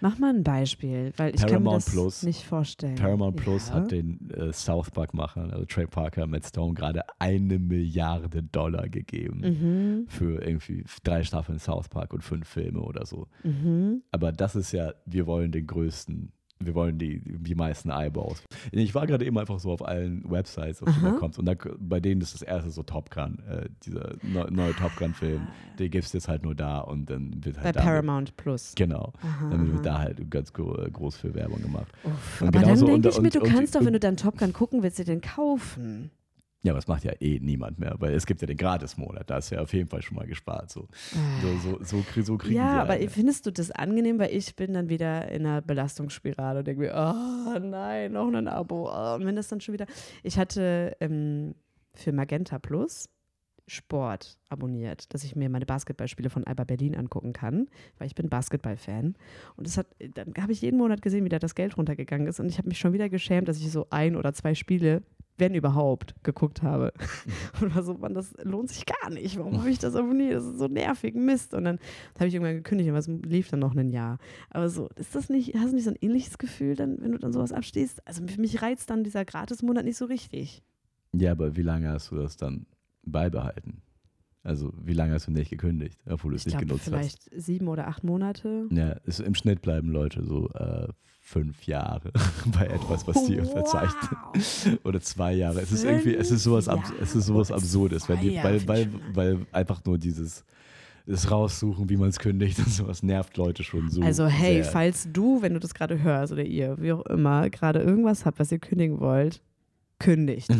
[0.00, 2.22] Mach mal ein Beispiel, weil ich kann mir Paramount das Plus.
[2.22, 2.94] nicht vorstellen.
[2.94, 3.74] Paramount Plus ja.
[3.74, 9.40] hat den äh, South Park-Machern, also Trey Parker, Matt Stone, gerade eine Milliarde Dollar gegeben
[9.40, 10.04] Mhm.
[10.08, 13.26] für irgendwie drei Staffeln South Park und fünf Filme oder oder so.
[13.44, 14.02] Mhm.
[14.10, 18.42] Aber das ist ja, wir wollen den größten, wir wollen die, die meisten Eyeballs.
[18.72, 21.12] Ich war gerade eben einfach so auf allen Websites, auf die Aha.
[21.12, 21.38] da kommt.
[21.38, 24.96] Und da, bei denen ist das erste so Top Gun, äh, dieser neu, neue Top
[24.96, 25.46] Gun-Film.
[25.78, 27.76] Den gibt es jetzt halt nur da und dann wird Bei halt.
[27.76, 28.72] damit- Paramount Plus.
[28.74, 29.12] Genau.
[29.22, 31.92] Aha, Dann wird da halt ganz gro groß für Werbung gemacht.
[32.02, 33.92] Uff, Und aber dann denke und- ich mir, du und- und- kannst doch, und- wenn
[33.92, 36.10] du dann Top Gun gucken willst, dir den kaufen.
[36.62, 39.30] Ja, aber das macht ja eh niemand mehr, weil es gibt ja den Gratis-Monat.
[39.30, 40.70] Da ist ja auf jeden Fall schon mal gespart.
[40.70, 40.88] So,
[41.40, 43.08] so, so, so, so kriegen Ja, aber alle.
[43.08, 44.18] findest du das angenehm?
[44.18, 48.48] Weil ich bin dann wieder in einer Belastungsspirale und denke mir, oh nein, noch ein
[48.48, 48.90] Abo.
[48.90, 49.14] Oh.
[49.14, 49.86] Und wenn das dann schon wieder.
[50.24, 51.54] Ich hatte ähm,
[51.94, 53.08] für Magenta Plus
[53.68, 57.68] Sport abonniert, dass ich mir meine Basketballspiele von Alba Berlin angucken kann,
[57.98, 59.14] weil ich bin Basketball-Fan.
[59.56, 62.40] Und das hat, dann habe ich jeden Monat gesehen, wie da das Geld runtergegangen ist.
[62.40, 65.02] Und ich habe mich schon wieder geschämt, dass ich so ein oder zwei Spiele,
[65.38, 66.92] wenn überhaupt, geguckt habe.
[67.60, 69.38] Und war so, Mann, das lohnt sich gar nicht.
[69.38, 70.34] Warum habe ich das abonniert?
[70.34, 71.54] Das ist so nervig, Mist.
[71.54, 71.78] Und dann
[72.16, 74.18] habe ich irgendwann gekündigt, aber es lief dann noch ein Jahr.
[74.50, 77.18] Aber so, ist das nicht, hast du nicht so ein ähnliches Gefühl, dann, wenn du
[77.18, 78.06] dann sowas abstehst?
[78.06, 80.62] Also für mich reizt dann dieser Gratismonat nicht so richtig.
[81.12, 82.66] Ja, aber wie lange hast du das dann
[83.02, 83.82] beibehalten?
[84.44, 87.28] Also, wie lange hast du nicht gekündigt, obwohl du es Ich nicht glaube, genutzt vielleicht
[87.34, 88.66] sieben oder acht Monate.
[88.70, 89.18] hast?
[89.18, 90.88] Ja, im Schnitt bleiben Leute so äh,
[91.28, 92.10] fünf Jahre
[92.58, 94.16] bei etwas, was die verzeichnen.
[94.32, 94.78] Wow.
[94.84, 95.60] Oder zwei Jahre.
[95.60, 97.52] Es ist irgendwie, es ist sowas, Fünf es ist sowas.
[97.52, 100.44] Absurdes, wenn die, weil, weil, weil einfach nur dieses
[101.06, 104.02] das raussuchen, wie man es kündigt und sowas nervt Leute schon so.
[104.02, 104.72] Also hey, sehr.
[104.72, 108.38] falls du, wenn du das gerade hörst oder ihr, wie auch immer, gerade irgendwas habt,
[108.38, 109.40] was ihr kündigen wollt,
[109.98, 110.48] kündigt.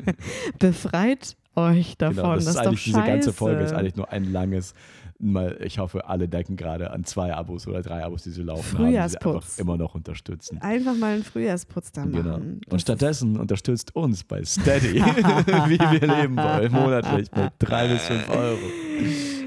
[0.58, 2.16] Befreit euch davon.
[2.16, 4.74] Genau, das, das, ist ist eigentlich, diese ganze Folge ist eigentlich nur ein langes,
[5.20, 8.78] mal, ich hoffe, alle denken gerade an zwei Abos oder drei Abos, die sie laufen
[8.78, 9.58] haben, die sie einfach Frühjahrsputz.
[9.58, 10.58] immer noch unterstützen.
[10.62, 12.12] Einfach mal einen Frühjahrsputz da machen.
[12.22, 12.40] Genau.
[12.70, 18.28] Und stattdessen unterstützt uns bei Steady, wie wir leben wollen, monatlich bei drei bis fünf
[18.30, 18.58] Euro.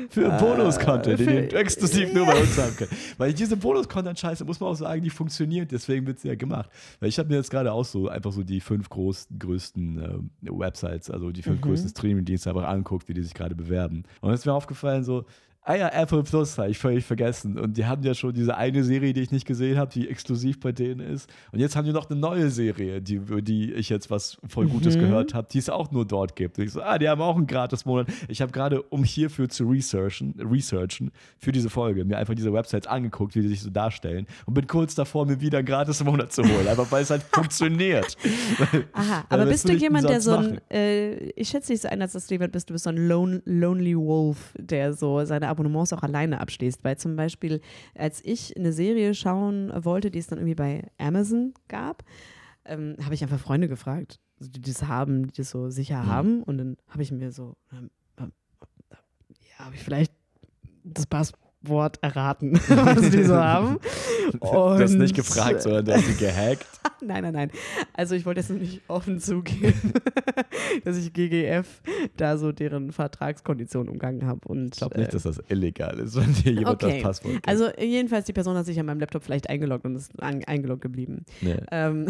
[0.09, 2.91] Für Bonus-Content, den ihr exklusiv nur bei uns haben könnt.
[3.17, 6.69] Weil diese Bonus-Content-Scheiße, muss man auch sagen, die funktioniert, deswegen wird sie ja gemacht.
[6.99, 10.59] Weil ich habe mir jetzt gerade auch so einfach so die fünf großen, größten ähm,
[10.59, 11.61] Websites, also die fünf Mhm.
[11.61, 14.03] größten Streaming-Dienste einfach anguckt, wie die sich gerade bewerben.
[14.21, 15.25] Und es ist mir aufgefallen, so,
[15.65, 17.57] Ah ja, Apple Plus habe ich völlig vergessen.
[17.57, 20.59] Und die haben ja schon diese eine Serie, die ich nicht gesehen habe, die exklusiv
[20.59, 21.29] bei denen ist.
[21.53, 24.67] Und jetzt haben die noch eine neue Serie, die, über die ich jetzt was voll
[24.67, 25.01] Gutes Mhm.
[25.01, 26.57] gehört habe, die es auch nur dort gibt.
[26.57, 28.07] Und ich so, ah, die haben auch einen Gratis-Monat.
[28.27, 32.85] Ich habe gerade, um hierfür zu researchen, researchen, für diese Folge, mir einfach diese Websites
[32.87, 34.27] angeguckt, wie die sich so darstellen.
[34.45, 36.67] Und bin kurz davor, mir wieder einen Gratis-Monat zu holen.
[36.67, 38.17] Einfach weil es halt funktioniert.
[38.91, 42.01] Aha, Weil aber bist du jemand, der so ein, äh, ich schätze dich so ein,
[42.01, 45.52] als dass du jemand bist, du bist so ein lone, Lonely Wolf, der so seine
[45.53, 46.83] Abonnements auch alleine abschließt.
[46.83, 47.61] Weil zum Beispiel,
[47.95, 52.03] als ich eine Serie schauen wollte, die es dann irgendwie bei Amazon gab,
[52.65, 56.07] ähm, habe ich einfach Freunde gefragt, die das haben, die das so sicher Mhm.
[56.07, 56.43] haben.
[56.43, 58.31] Und dann habe ich mir so, ähm, ähm,
[58.91, 60.13] ja, habe ich vielleicht
[60.83, 61.07] das
[61.63, 63.79] Passwort erraten, was die so haben.
[64.31, 66.65] du hast nicht Und- gefragt, sondern du hast sie gehackt.
[67.05, 67.51] Nein, nein, nein.
[67.91, 69.91] Also ich wollte jetzt nicht offen zugeben,
[70.85, 71.81] dass ich GGF
[72.15, 74.39] da so deren Vertragskonditionen umgangen habe.
[74.47, 76.93] Und Ich glaube nicht, äh, dass das illegal ist, wenn dir jemand Okay.
[76.93, 77.47] das Passwort gibt.
[77.49, 80.81] also jedenfalls, die Person hat sich an meinem Laptop vielleicht eingeloggt und ist an, eingeloggt
[80.81, 81.25] geblieben.
[81.41, 81.57] Nee.
[81.71, 82.07] Ähm,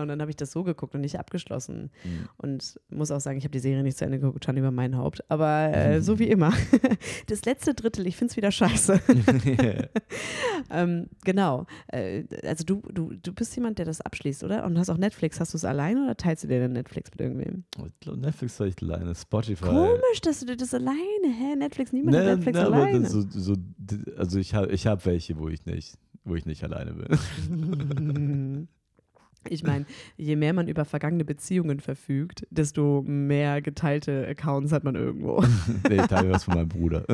[0.00, 1.90] und dann habe ich das so geguckt und nicht abgeschlossen.
[2.04, 2.28] Mhm.
[2.36, 4.96] Und muss auch sagen, ich habe die Serie nicht zu Ende geguckt, schon über mein
[4.96, 5.24] Haupt.
[5.28, 6.52] Aber äh, so wie immer.
[7.26, 8.95] Das letzte Drittel, ich finde es wieder scheiße.
[10.70, 11.66] ähm, genau.
[11.88, 14.64] Äh, also du, du, du bist jemand, der das abschließt, oder?
[14.64, 15.40] Und hast auch Netflix.
[15.40, 17.64] Hast du es alleine oder teilst du dir den Netflix mit irgendwem?
[17.86, 19.64] Ich glaube, Netflix soll ich alleine, Spotify.
[19.64, 21.56] Komisch, dass du dir das alleine, hä?
[21.56, 23.08] Netflix, niemand hat Ne, Netflix ne, aber alleine.
[23.08, 23.54] so, so,
[24.16, 27.06] also ich habe ich hab welche, wo ich nicht, wo ich nicht alleine bin.
[29.50, 34.94] Ich meine, je mehr man über vergangene Beziehungen verfügt, desto mehr geteilte Accounts hat man
[34.94, 35.42] irgendwo.
[35.88, 37.04] nee, ich teile was von meinem Bruder.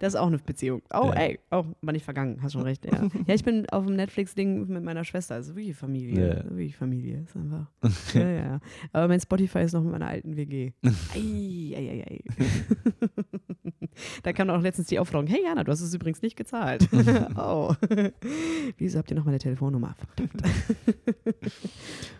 [0.00, 0.82] Das ist auch eine Beziehung.
[0.92, 1.20] Oh, Ja.
[1.20, 2.84] ey, oh, war nicht vergangen, hast schon recht.
[2.84, 6.28] Ja, ja ich bin auf dem Netflix-Ding mit meiner Schwester, also wirklich Familie.
[6.28, 6.44] Ja.
[6.44, 7.66] Wirklich Familie, ist einfach.
[8.14, 8.60] ja, ja.
[8.92, 10.72] Aber mein Spotify ist noch mit meiner alten WG.
[11.14, 12.20] Ei, ei, ei, ei.
[14.22, 16.88] da kam auch letztens die Aufforderung, hey Jana, du hast es übrigens nicht gezahlt.
[17.36, 17.74] oh.
[18.78, 19.94] Wieso habt ihr noch meine Telefonnummer?
[20.14, 20.42] Verdammt.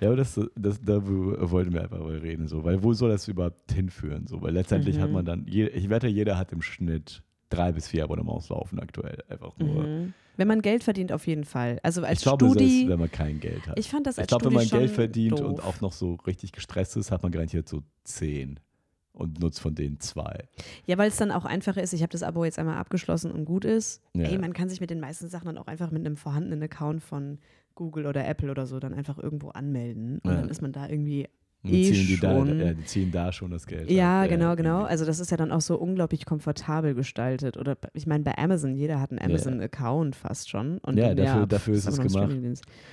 [0.01, 3.11] Ja, aber das, das, da wo- wollten wir einfach mal reden, so, weil wo soll
[3.11, 4.27] das überhaupt hinführen?
[4.27, 5.01] So, weil letztendlich Mhm.
[5.03, 8.79] hat man dann, je, ich wette, jeder hat im Schnitt drei bis vier Abonnements laufen
[8.79, 9.23] aktuell.
[9.29, 9.83] Einfach nur.
[9.87, 10.15] Mhm.
[10.37, 11.81] Wenn man Geld verdient, auf jeden Fall.
[11.83, 13.79] Also als ich glaube, Studi, selbst wenn man kein Geld hat.
[13.79, 15.41] ich fand das als Ich glaube, wenn man Geld verdient doof.
[15.43, 18.59] und auch noch so richtig gestresst ist, hat man garantiert so zehn
[19.13, 20.45] und nutzt von denen zwei.
[20.87, 21.93] Ja, weil es dann auch einfacher ist.
[21.93, 24.03] Ich habe das Abo jetzt einmal abgeschlossen und gut ist.
[24.15, 24.25] Ja.
[24.29, 27.03] Ey, man kann sich mit den meisten Sachen dann auch einfach mit einem vorhandenen Account
[27.03, 27.39] von
[27.75, 30.21] Google oder Apple oder so dann einfach irgendwo anmelden.
[30.23, 30.37] Und Ja.
[30.41, 31.29] dann ist man da irgendwie
[31.63, 32.59] Und eh ziehen die, da, schon.
[32.59, 33.91] ja, die ziehen da schon das Geld.
[33.91, 34.29] Ja, ab.
[34.31, 34.83] genau, genau.
[34.85, 37.59] Also das ist ja dann auch so unglaublich komfortabel gestaltet.
[37.59, 40.79] Oder ich meine, bei Amazon, jeder hat einen Amazon-Account fast schon.
[40.79, 42.35] Und Ja, dafür- dafür ist es gemacht.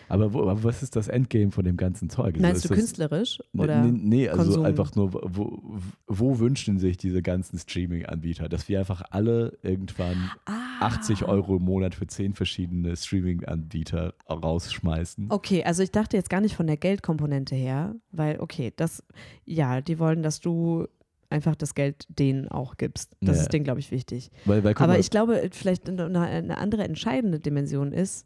[0.10, 2.36] Aber, wo, aber was ist das Endgame von dem ganzen Zeug?
[2.36, 3.40] Also Meinst ist du künstlerisch?
[3.54, 3.82] Nee, Oder?
[3.84, 4.66] Nee, nee, also Konsum?
[4.66, 5.62] einfach nur, wo,
[6.08, 10.54] wo wünschen sich diese ganzen Streaming-Anbieter, dass wir einfach alle irgendwann Ah.
[10.82, 15.28] 80 Euro im Monat für 10 verschiedene Streaming-Anbieter rausschmeißen?
[15.30, 19.04] Okay, also ich dachte jetzt gar nicht von der Geldkomponente her, weil, okay, das,
[19.46, 20.88] ja, die wollen, dass du
[21.30, 23.16] einfach das Geld denen auch gibst.
[23.22, 23.44] Das Ja.
[23.44, 24.32] ist denen, glaube ich, wichtig.
[24.46, 28.26] Weil, weil, Aber mal, ich glaube, vielleicht eine, eine andere entscheidende Dimension ist,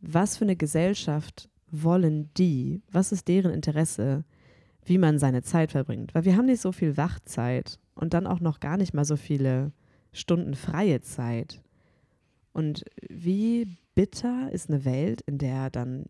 [0.00, 4.24] was für eine Gesellschaft wollen die, was ist deren Interesse,
[4.84, 6.14] wie man seine Zeit verbringt.
[6.14, 9.16] Weil wir haben nicht so viel Wachzeit und dann auch noch gar nicht mal so
[9.16, 9.72] viele
[10.12, 11.62] Stunden freie Zeit.
[12.52, 16.04] Und wie bitter ist eine Welt, in der dann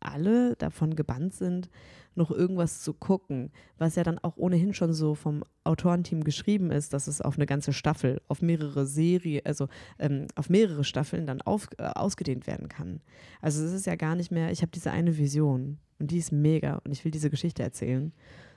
[0.00, 1.68] alle davon gebannt sind,
[2.14, 6.92] noch irgendwas zu gucken, was ja dann auch ohnehin schon so vom Autorenteam geschrieben ist,
[6.92, 11.40] dass es auf eine ganze Staffel, auf mehrere Serien, also ähm, auf mehrere Staffeln dann
[11.42, 13.00] auf, äh, ausgedehnt werden kann.
[13.40, 16.32] Also es ist ja gar nicht mehr, ich habe diese eine Vision und die ist
[16.32, 18.12] mega und ich will diese Geschichte erzählen,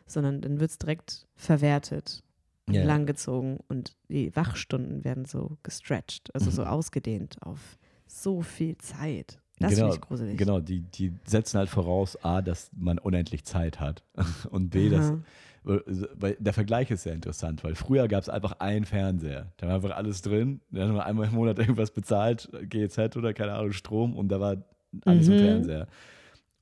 [0.07, 2.23] sondern dann wird es direkt verwertet
[2.69, 2.83] Ja.
[2.83, 7.77] langgezogen und die Wachstunden werden so gestretched, also so ausgedehnt auf
[8.07, 9.39] so viel Zeit.
[9.61, 10.37] Das genau, finde ich gruselig.
[10.37, 14.03] genau die, die setzen halt voraus, A, dass man unendlich Zeit hat
[14.51, 15.19] und B, dass Aha.
[15.63, 19.51] weil der Vergleich ist sehr interessant, weil früher gab es einfach einen Fernseher.
[19.57, 20.59] Da war einfach alles drin.
[20.71, 24.39] Da hat man einmal im Monat irgendwas bezahlt, GEZ oder keine Ahnung, Strom und da
[24.39, 24.57] war
[25.05, 25.39] alles im Mhm.
[25.39, 25.87] Fernseher.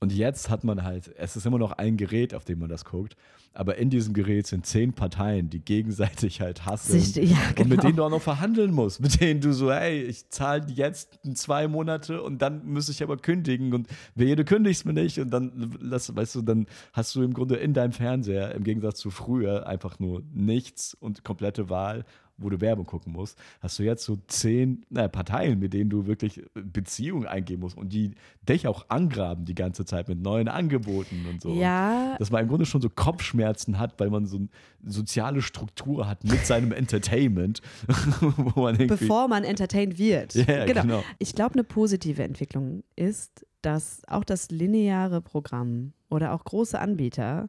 [0.02, 2.86] Und jetzt hat man halt, es ist immer noch ein Gerät, auf dem man das
[2.86, 3.16] guckt,
[3.52, 6.98] aber in diesem Gerät sind zehn Parteien, die gegenseitig halt hassen.
[7.22, 7.62] Ja, genau.
[7.62, 10.66] Und mit denen du auch noch verhandeln musst, mit denen du so, hey, ich zahle
[10.68, 15.18] jetzt zwei Monate und dann müsste ich aber kündigen und wehe, du kündigst mir nicht
[15.18, 19.10] und dann, weißt du, dann hast du im Grunde in deinem Fernseher im Gegensatz zu
[19.10, 22.06] früher einfach nur nichts und komplette Wahl,
[22.40, 26.06] wo du Werbung gucken musst, hast du jetzt so zehn naja, Parteien, mit denen du
[26.06, 28.12] wirklich Beziehungen eingehen musst und die
[28.48, 31.54] dich auch angraben die ganze Zeit mit neuen Angeboten und so.
[31.54, 34.48] ja, Dass man im Grunde schon so Kopfschmerzen hat, weil man so eine
[34.84, 37.60] soziale Struktur hat mit seinem Entertainment,
[38.36, 40.34] wo man bevor man entertained wird.
[40.34, 41.04] Ja, genau.
[41.18, 47.48] Ich glaube, eine positive Entwicklung ist, dass auch das lineare Programm oder auch große Anbieter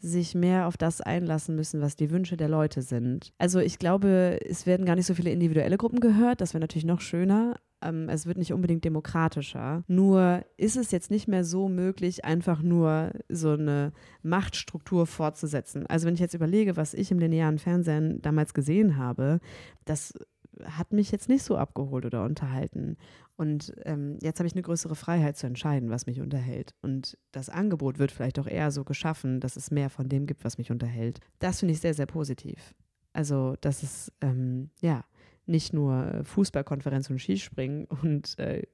[0.00, 3.32] sich mehr auf das einlassen müssen, was die Wünsche der Leute sind.
[3.38, 6.84] Also ich glaube, es werden gar nicht so viele individuelle Gruppen gehört, das wäre natürlich
[6.84, 7.56] noch schöner.
[7.82, 9.84] Ähm, es wird nicht unbedingt demokratischer.
[9.86, 15.86] Nur ist es jetzt nicht mehr so möglich, einfach nur so eine Machtstruktur fortzusetzen.
[15.86, 19.40] Also wenn ich jetzt überlege, was ich im linearen Fernsehen damals gesehen habe,
[19.84, 20.14] das
[20.64, 22.96] hat mich jetzt nicht so abgeholt oder unterhalten.
[23.36, 26.74] Und ähm, jetzt habe ich eine größere Freiheit zu entscheiden, was mich unterhält.
[26.82, 30.44] Und das Angebot wird vielleicht auch eher so geschaffen, dass es mehr von dem gibt,
[30.44, 31.20] was mich unterhält.
[31.38, 32.74] Das finde ich sehr, sehr positiv.
[33.12, 35.04] Also, dass es, ähm, ja,
[35.48, 38.66] nicht nur Fußballkonferenz und Skispringen und äh,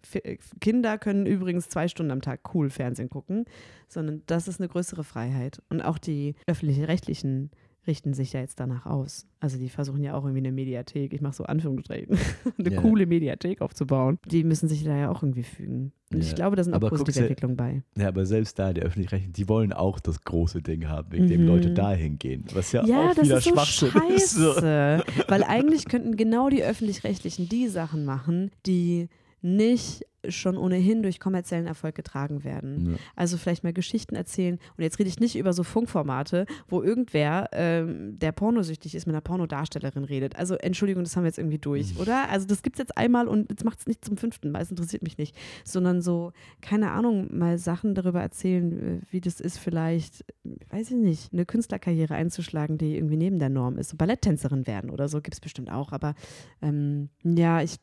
[0.61, 3.45] Kinder können übrigens zwei Stunden am Tag cool Fernsehen gucken,
[3.89, 5.63] sondern das ist eine größere Freiheit.
[5.69, 7.53] Und auch die öffentlich-rechtlichen
[7.87, 9.27] richten sich ja jetzt danach aus.
[9.41, 12.17] Also die versuchen ja auch irgendwie eine Mediathek, ich mache so Anführungsstrichen,
[12.59, 12.81] eine Ja.
[12.81, 14.19] coole Mediathek aufzubauen.
[14.31, 15.93] Die müssen sich da ja auch irgendwie fügen.
[16.13, 16.35] Und ich Ja.
[16.35, 17.83] glaube, da sind auch Aber positive guck's dir- Entwicklungen bei.
[17.99, 21.43] Ja, aber selbst da, die öffentlich-rechtlichen, die wollen auch das große Ding haben, wegen dem
[21.43, 21.47] Mhm.
[21.49, 22.45] Leute dahin gehen.
[22.55, 24.31] Was ja, Ja, auch das wieder ist so Schwachsinn ist.
[24.31, 24.53] So.
[24.55, 25.05] scheiße.
[25.29, 29.09] Weil eigentlich könnten genau die Öffentlich-Rechtlichen die Sachen machen, die
[29.45, 32.93] nicht schon ohnehin durch kommerziellen Erfolg getragen werden.
[32.93, 32.97] Ja.
[33.15, 34.59] Also vielleicht mal Geschichten erzählen.
[34.77, 39.15] Und jetzt rede ich nicht über so Funkformate, wo irgendwer, ähm, der pornosüchtig ist, mit
[39.15, 40.37] einer Pornodarstellerin redet.
[40.37, 42.31] Also Entschuldigung, das haben wir jetzt irgendwie durch, oder?
[42.31, 44.63] Also das gibt es jetzt einmal und jetzt macht es nicht zum fünften Mal.
[44.63, 45.37] Es interessiert mich nicht.
[45.65, 50.25] Sondern so, keine Ahnung, mal Sachen darüber erzählen, äh, wie das ist, vielleicht,
[50.71, 53.91] weiß ich nicht, eine Künstlerkarriere einzuschlagen, die irgendwie neben der Norm ist.
[53.91, 55.93] So Balletttänzerin werden oder so gibt es bestimmt auch.
[55.93, 56.15] Aber
[56.63, 57.79] ähm, ja, ich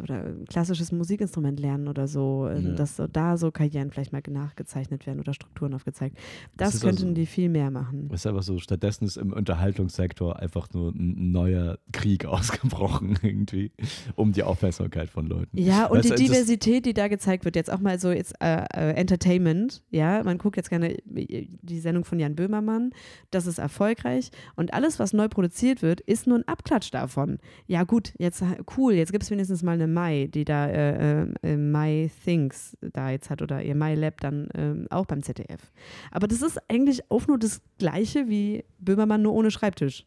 [0.00, 2.72] oder ein klassisches Musikinstrument lernen oder so, ähm, Ja.
[2.74, 6.16] dass so da so Karrieren vielleicht mal nachgezeichnet werden oder Strukturen aufgezeigt.
[6.56, 8.08] Das, ist könnten also- die viel mehr machen.
[8.12, 13.72] Ist einfach so, stattdessen ist im Unterhaltungssektor einfach nur ein neuer Krieg ausgebrochen irgendwie,
[14.16, 15.56] um die Aufmerksamkeit von Leuten.
[15.58, 18.34] Ja, und Weißt die das- Diversität, die da gezeigt wird, jetzt auch mal so jetzt
[18.40, 22.90] äh, äh, Entertainment, ja, man guckt jetzt gerne äh, die Sendung von Jan Böhmermann,
[23.30, 27.38] das ist erfolgreich und alles, was neu produziert wird, ist nur ein Abklatsch davon.
[27.66, 28.42] Ja gut, jetzt
[28.76, 33.10] cool, jetzt gibt es wenigstens mal eine Mai, die da äh, äh, My Things da
[33.10, 35.72] jetzt hat oder ihr My Lab dann ähm, auch beim ZDF.
[36.10, 40.06] Aber das ist eigentlich auch nur das Gleiche wie Böhmermann nur ohne Schreibtisch.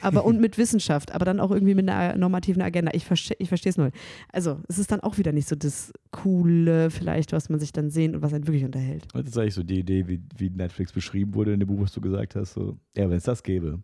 [0.00, 2.92] aber und mit Wissenschaft, aber dann auch irgendwie mit einer normativen Agenda.
[2.94, 3.92] Ich, verste, ich verstehe es null.
[4.32, 7.90] Also, es ist dann auch wieder nicht so das Coole, vielleicht, was man sich dann
[7.90, 9.06] sehen und was einen wirklich unterhält.
[9.12, 11.92] Das ist eigentlich so die Idee, wie, wie Netflix beschrieben wurde in dem Buch, was
[11.92, 12.54] du gesagt hast.
[12.54, 13.80] So, ja, wenn es das gäbe,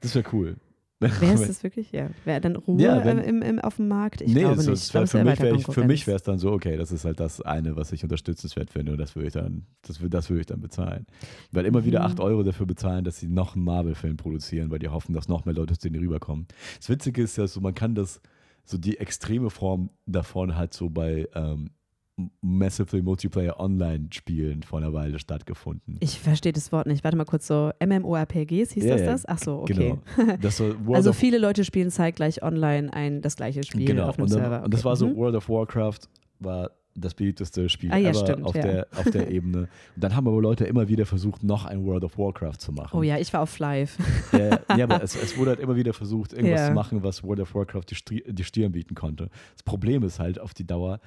[0.00, 0.56] das wäre cool.
[0.98, 1.92] Wäre es das wirklich?
[1.92, 2.10] Ja.
[2.24, 4.22] Wäre dann Ruhe Ja, wenn- im, im, auf dem Markt?
[4.22, 4.80] Ich nee, glaube so, nicht.
[4.80, 6.90] es Ich wär, für es mich wäre für mich wäre es dann so, okay, das
[6.92, 10.30] ist halt das eine, was ich unterstützenswert finde und das würde ich dann, das, das
[10.30, 11.06] würde ich dann bezahlen.
[11.52, 12.06] Weil immer wieder Mhm.
[12.06, 15.44] 8 Euro dafür bezahlen, dass sie noch einen Marvel-Film produzieren, weil die hoffen, dass noch
[15.44, 16.46] mehr Leute zu denen rüberkommen.
[16.78, 18.20] Das Witzige ist ja so, man kann das,
[18.64, 21.70] so die extreme Form davon hat so bei ähm,
[22.40, 25.96] Massively Multiplayer Online-Spielen vor einer Weile stattgefunden.
[26.00, 27.04] Ich verstehe das Wort nicht.
[27.04, 27.70] Warte mal kurz so.
[27.84, 29.26] MMORPGs hieß Ja, das das?
[29.28, 29.98] Ach so, okay.
[30.16, 30.36] Genau.
[30.40, 34.08] Das war World Also viele Leute spielen zeitgleich online ein das gleiche Spiel genau.
[34.08, 34.64] auf einem und, dann, Server.
[34.64, 34.88] und das Okay.
[34.88, 35.16] war so, Mhm.
[35.16, 35.98] World of Warcraft
[36.40, 38.62] war das beliebteste Spiel Ah ja, stimmt, auf, ja.
[38.62, 39.58] der, auf der Ebene.
[39.60, 39.68] Und
[40.02, 42.96] dann haben aber Leute immer wieder versucht, noch ein World of Warcraft zu machen.
[42.98, 43.98] Oh ja, ich war auf Live.
[44.32, 46.68] Ja, ja aber es, es wurde halt immer wieder versucht, irgendwas Ja.
[46.68, 49.28] zu machen, was World of Warcraft die, die Stirn bieten konnte.
[49.52, 51.00] Das Problem ist halt auf die Dauer,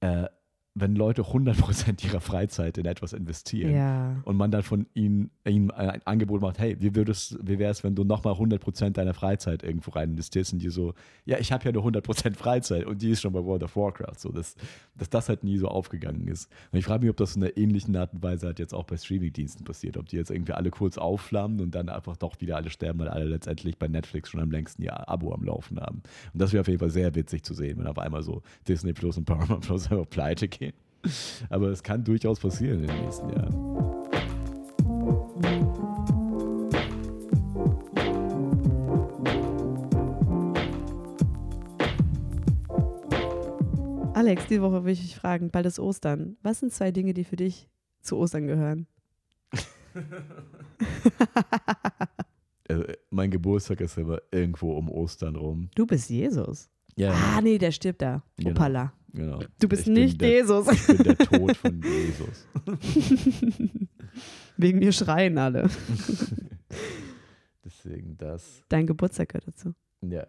[0.00, 0.26] äh,
[0.74, 4.16] wenn Leute 100% ihrer Freizeit in etwas investieren ja.
[4.24, 7.84] und man dann von ihnen, ihnen ein Angebot macht, hey, wie, würdest, wie wäre es,
[7.84, 10.94] wenn du nochmal 100% deiner Freizeit irgendwo rein investierst und die so,
[11.26, 14.18] ja, ich habe ja nur 100% Freizeit und die ist schon bei World of Warcraft,
[14.18, 14.56] so, dass,
[14.96, 16.50] dass das halt nie so aufgegangen ist.
[16.72, 18.84] Und ich frage mich, ob das in einer ähnlichen Art und Weise halt jetzt auch
[18.84, 22.56] bei Streamingdiensten passiert, ob die jetzt irgendwie alle kurz aufflammen und dann einfach doch wieder
[22.56, 26.02] alle sterben, weil alle letztendlich bei Netflix schon am längsten ihr Abo am Laufen haben.
[26.32, 28.94] Und das wäre auf jeden Fall sehr witzig zu sehen, wenn auf einmal so Disney
[28.94, 30.61] Plus und Paramount Plus einfach pleite gehen.
[31.50, 33.72] Aber es kann durchaus passieren in den nächsten Jahren.
[44.14, 46.36] Alex, diese Woche will ich dich fragen, bald ist Ostern.
[46.42, 47.68] Was sind zwei Dinge, die für dich
[48.02, 48.86] zu Ostern gehören?
[52.68, 55.68] Also, mein Geburtstag ist immer irgendwo um Ostern rum.
[55.74, 56.70] Du bist Jesus.
[56.96, 58.22] Ja, Ah, nee, der stirbt da.
[58.46, 58.84] Opala.
[58.84, 59.01] genau.
[59.12, 60.68] Du bist Ich nicht der, Jesus.
[60.68, 62.46] Ich bin der Tod von Jesus.
[64.56, 65.68] Wegen mir schreien alle.
[67.64, 68.62] Deswegen das.
[68.68, 69.74] Dein Geburtstag gehört dazu.
[70.02, 70.26] Ja.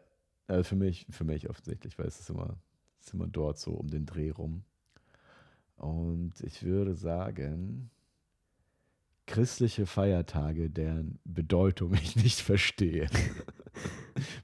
[0.48, 2.58] Also für mich, für mich offensichtlich, weil es ist immer,
[3.00, 4.64] es ist immer dort so um den Dreh rum.
[5.78, 7.90] Und ich würde sagen,
[9.26, 13.08] christliche Feiertage, deren Bedeutung ich nicht verstehe.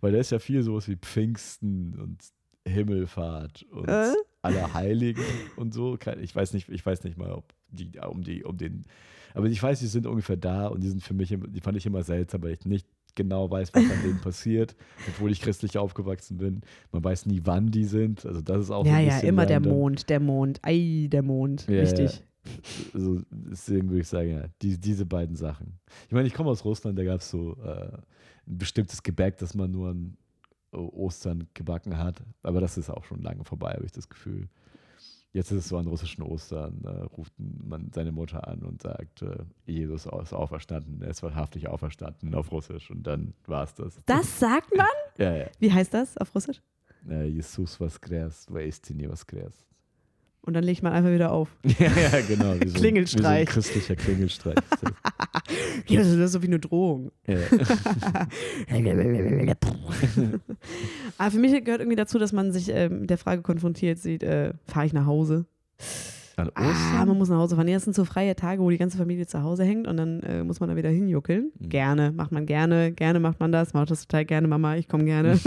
[0.02, 2.24] weil da ist ja viel sowas wie Pfingsten und
[2.66, 4.14] Himmelfahrt und Äh?
[4.42, 5.24] Allerheiligen
[5.58, 5.98] und so.
[6.22, 8.86] Ich weiß nicht, ich weiß nicht mal, ob die um die, um den.
[9.34, 11.86] Aber ich weiß, die sind ungefähr da und die sind für mich, die fand ich
[11.86, 14.76] immer seltsam, weil ich nicht genau weiß, was an denen passiert,
[15.08, 16.62] obwohl ich christlich aufgewachsen bin.
[16.92, 18.26] Man weiß nie, wann die sind.
[18.26, 19.74] Also das ist auch so Ja, ein ja, immer der random.
[19.74, 20.60] Mond, der Mond.
[20.64, 21.68] Ei, der Mond.
[21.68, 22.24] Ja, Wichtig.
[22.94, 25.74] Also deswegen würde ich sagen, ja, die, diese beiden Sachen.
[26.08, 27.92] Ich meine, ich komme aus Russland, da gab es so äh,
[28.48, 30.18] ein bestimmtes Gebäck, das man nur an
[30.72, 32.22] äh, Ostern gebacken hat.
[32.44, 34.50] Aber das ist auch schon lange vorbei, habe ich das Gefühl.
[35.32, 39.22] Jetzt ist es so an russischen Ostern, äh, ruft man seine Mutter an und sagt,
[39.22, 44.00] äh, Jesus ist auferstanden, er ist wahrhaftig auferstanden auf Russisch und dann war es das.
[44.06, 44.88] Das sagt man?
[45.18, 45.46] ja, ja.
[45.60, 46.62] Wie heißt das auf Russisch?
[47.08, 49.68] Äh, Jesus was kräst, wo ist denn was kräst.
[50.42, 51.50] Und dann legt man einfach wieder auf.
[51.80, 52.54] Ja, ja, genau.
[52.56, 53.48] Wie so ein, Wie so ein Klingelstreich.
[53.50, 54.56] christlicher Klingelstreich.
[55.88, 57.12] Ja, das ist so wie eine Drohung.
[57.26, 57.38] Ja.
[61.18, 64.54] Aber für mich gehört irgendwie dazu, dass man sich ähm, der Frage konfrontiert sieht, äh,
[64.66, 65.46] fahre ich nach Hause?
[66.36, 67.08] An Ah, Ostern?
[67.08, 67.68] man muss nach Hause fahren.
[67.68, 70.22] Ja, das sind so freie Tage, wo die ganze Familie zu Hause hängt und dann
[70.24, 71.52] äh, muss man da wieder hinjuckeln.
[71.60, 71.70] Mhm.
[71.70, 75.06] Gerne, macht man gerne, gerne macht man das, macht das total gerne, Mama, ich komme
[75.06, 75.40] gerne.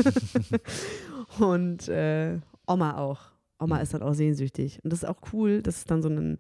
[1.39, 3.21] und äh, Oma auch.
[3.62, 4.81] Oma ist dann auch sehnsüchtig.
[4.83, 6.38] Und das ist auch cool, dass es dann so einen,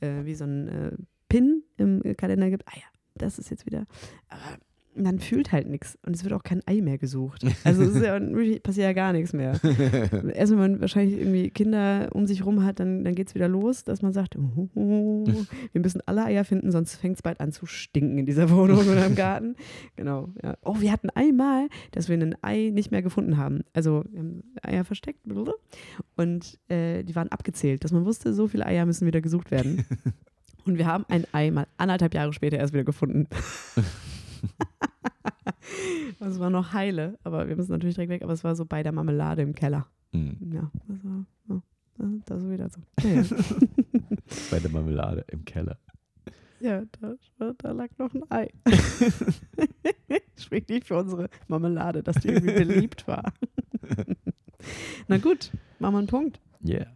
[0.00, 0.92] äh, wie so einen äh,
[1.28, 2.66] Pin im Kalender gibt.
[2.68, 3.86] Ah ja, das ist jetzt wieder.
[4.28, 4.58] Aber
[4.96, 7.44] man fühlt halt nichts und es wird auch kein Ei mehr gesucht.
[7.64, 8.18] Also es ist ja
[8.62, 9.60] passiert ja gar nichts mehr.
[10.34, 13.48] Erst wenn man wahrscheinlich irgendwie Kinder um sich rum hat, dann, dann geht es wieder
[13.48, 15.24] los, dass man sagt, oh, oh,
[15.72, 18.78] wir müssen alle Eier finden, sonst fängt es bald an zu stinken in dieser Wohnung
[18.88, 19.56] oder im Garten.
[19.96, 20.28] Genau.
[20.42, 20.56] Ja.
[20.64, 23.62] Oh, wir hatten einmal, dass wir ein Ei nicht mehr gefunden haben.
[23.72, 25.20] Also wir haben Eier versteckt
[26.16, 29.84] und äh, die waren abgezählt, dass man wusste, so viele Eier müssen wieder gesucht werden.
[30.64, 33.28] Und wir haben ein Ei mal anderthalb Jahre später erst wieder gefunden.
[36.20, 38.22] Das war noch heile, aber wir müssen natürlich direkt weg.
[38.22, 39.86] Aber es war so bei der Marmelade im Keller.
[40.12, 41.26] Hm, Ja, das war
[41.98, 42.80] ja, das ist wieder so.
[43.08, 43.22] Ja, ja.
[44.50, 45.78] Bei der Marmelade im Keller.
[46.60, 48.48] ja da, da lag noch ein Ei.
[50.36, 53.32] Spricht nicht für unsere Marmelade, dass die irgendwie beliebt war.
[55.08, 56.40] Na gut, machen wir einen Punkt.
[56.66, 56.86] Yeah.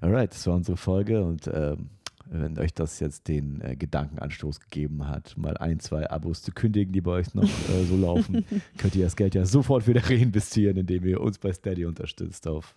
[0.00, 1.90] Alright, das war unsere Folge und ähm,
[2.30, 6.92] wenn euch das jetzt den äh, Gedankenanstoß gegeben hat, mal ein, zwei Abos zu kündigen,
[6.92, 8.44] die bei euch noch äh, so laufen,
[8.78, 12.74] könnt ihr das Geld ja sofort wieder reinvestieren, indem ihr uns bei Steady unterstützt auf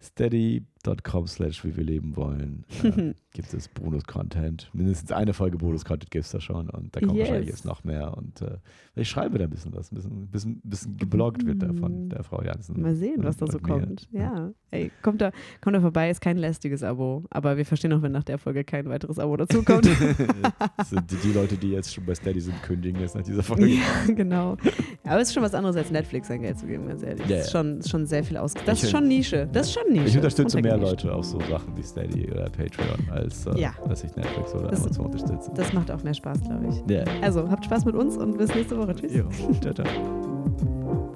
[0.00, 0.77] steady.com
[1.26, 2.64] slash wie wir leben wollen.
[2.88, 4.68] Äh, gibt es Bonus-Content.
[4.72, 7.28] Mindestens eine Folge Bonus-Content gibt es da schon und da kommt Yes.
[7.28, 8.16] wahrscheinlich jetzt noch mehr.
[8.16, 8.56] Und äh,
[8.96, 12.24] ich schreibe da ein bisschen was, ein bisschen, bisschen, bisschen gebloggt wird da von der
[12.24, 12.80] Frau Jansen.
[12.80, 14.08] Mal sehen, was da so kommt.
[14.10, 14.50] Ja.
[14.72, 17.24] Ey, kommt da, kommt da vorbei, ist kein lästiges Abo.
[17.30, 19.84] Aber wir verstehen auch, wenn nach der Folge kein weiteres Abo dazukommt.
[20.84, 23.66] sind die, die Leute, die jetzt schon bei Steady sind, kündigen jetzt nach dieser Folge.
[23.68, 24.56] ja, genau.
[25.04, 27.26] Aber es ist schon was anderes als Netflix sein Geld zu geben, ganz ehrlich.
[27.28, 28.54] Ja, Das ist schon, schon sehr viel aus.
[28.66, 29.48] Das Ich- ist schon Nische.
[29.52, 30.06] Das ist schon Nische.
[30.08, 30.86] Ich unterstütze mehr.
[30.90, 33.70] Leute auf so Sachen wie Steady oder Patreon, als, äh, Ja.
[33.88, 35.50] als ich Netflix oder Das- Amazon unterstütze.
[35.54, 36.90] Das macht auch mehr Spaß, glaube ich.
[36.90, 37.04] Ja.
[37.22, 38.94] Also, habt Spaß mit uns und bis nächste Woche.
[38.94, 39.14] Tschüss.
[39.14, 39.24] Jo,
[39.60, 41.07] ciao, ciao.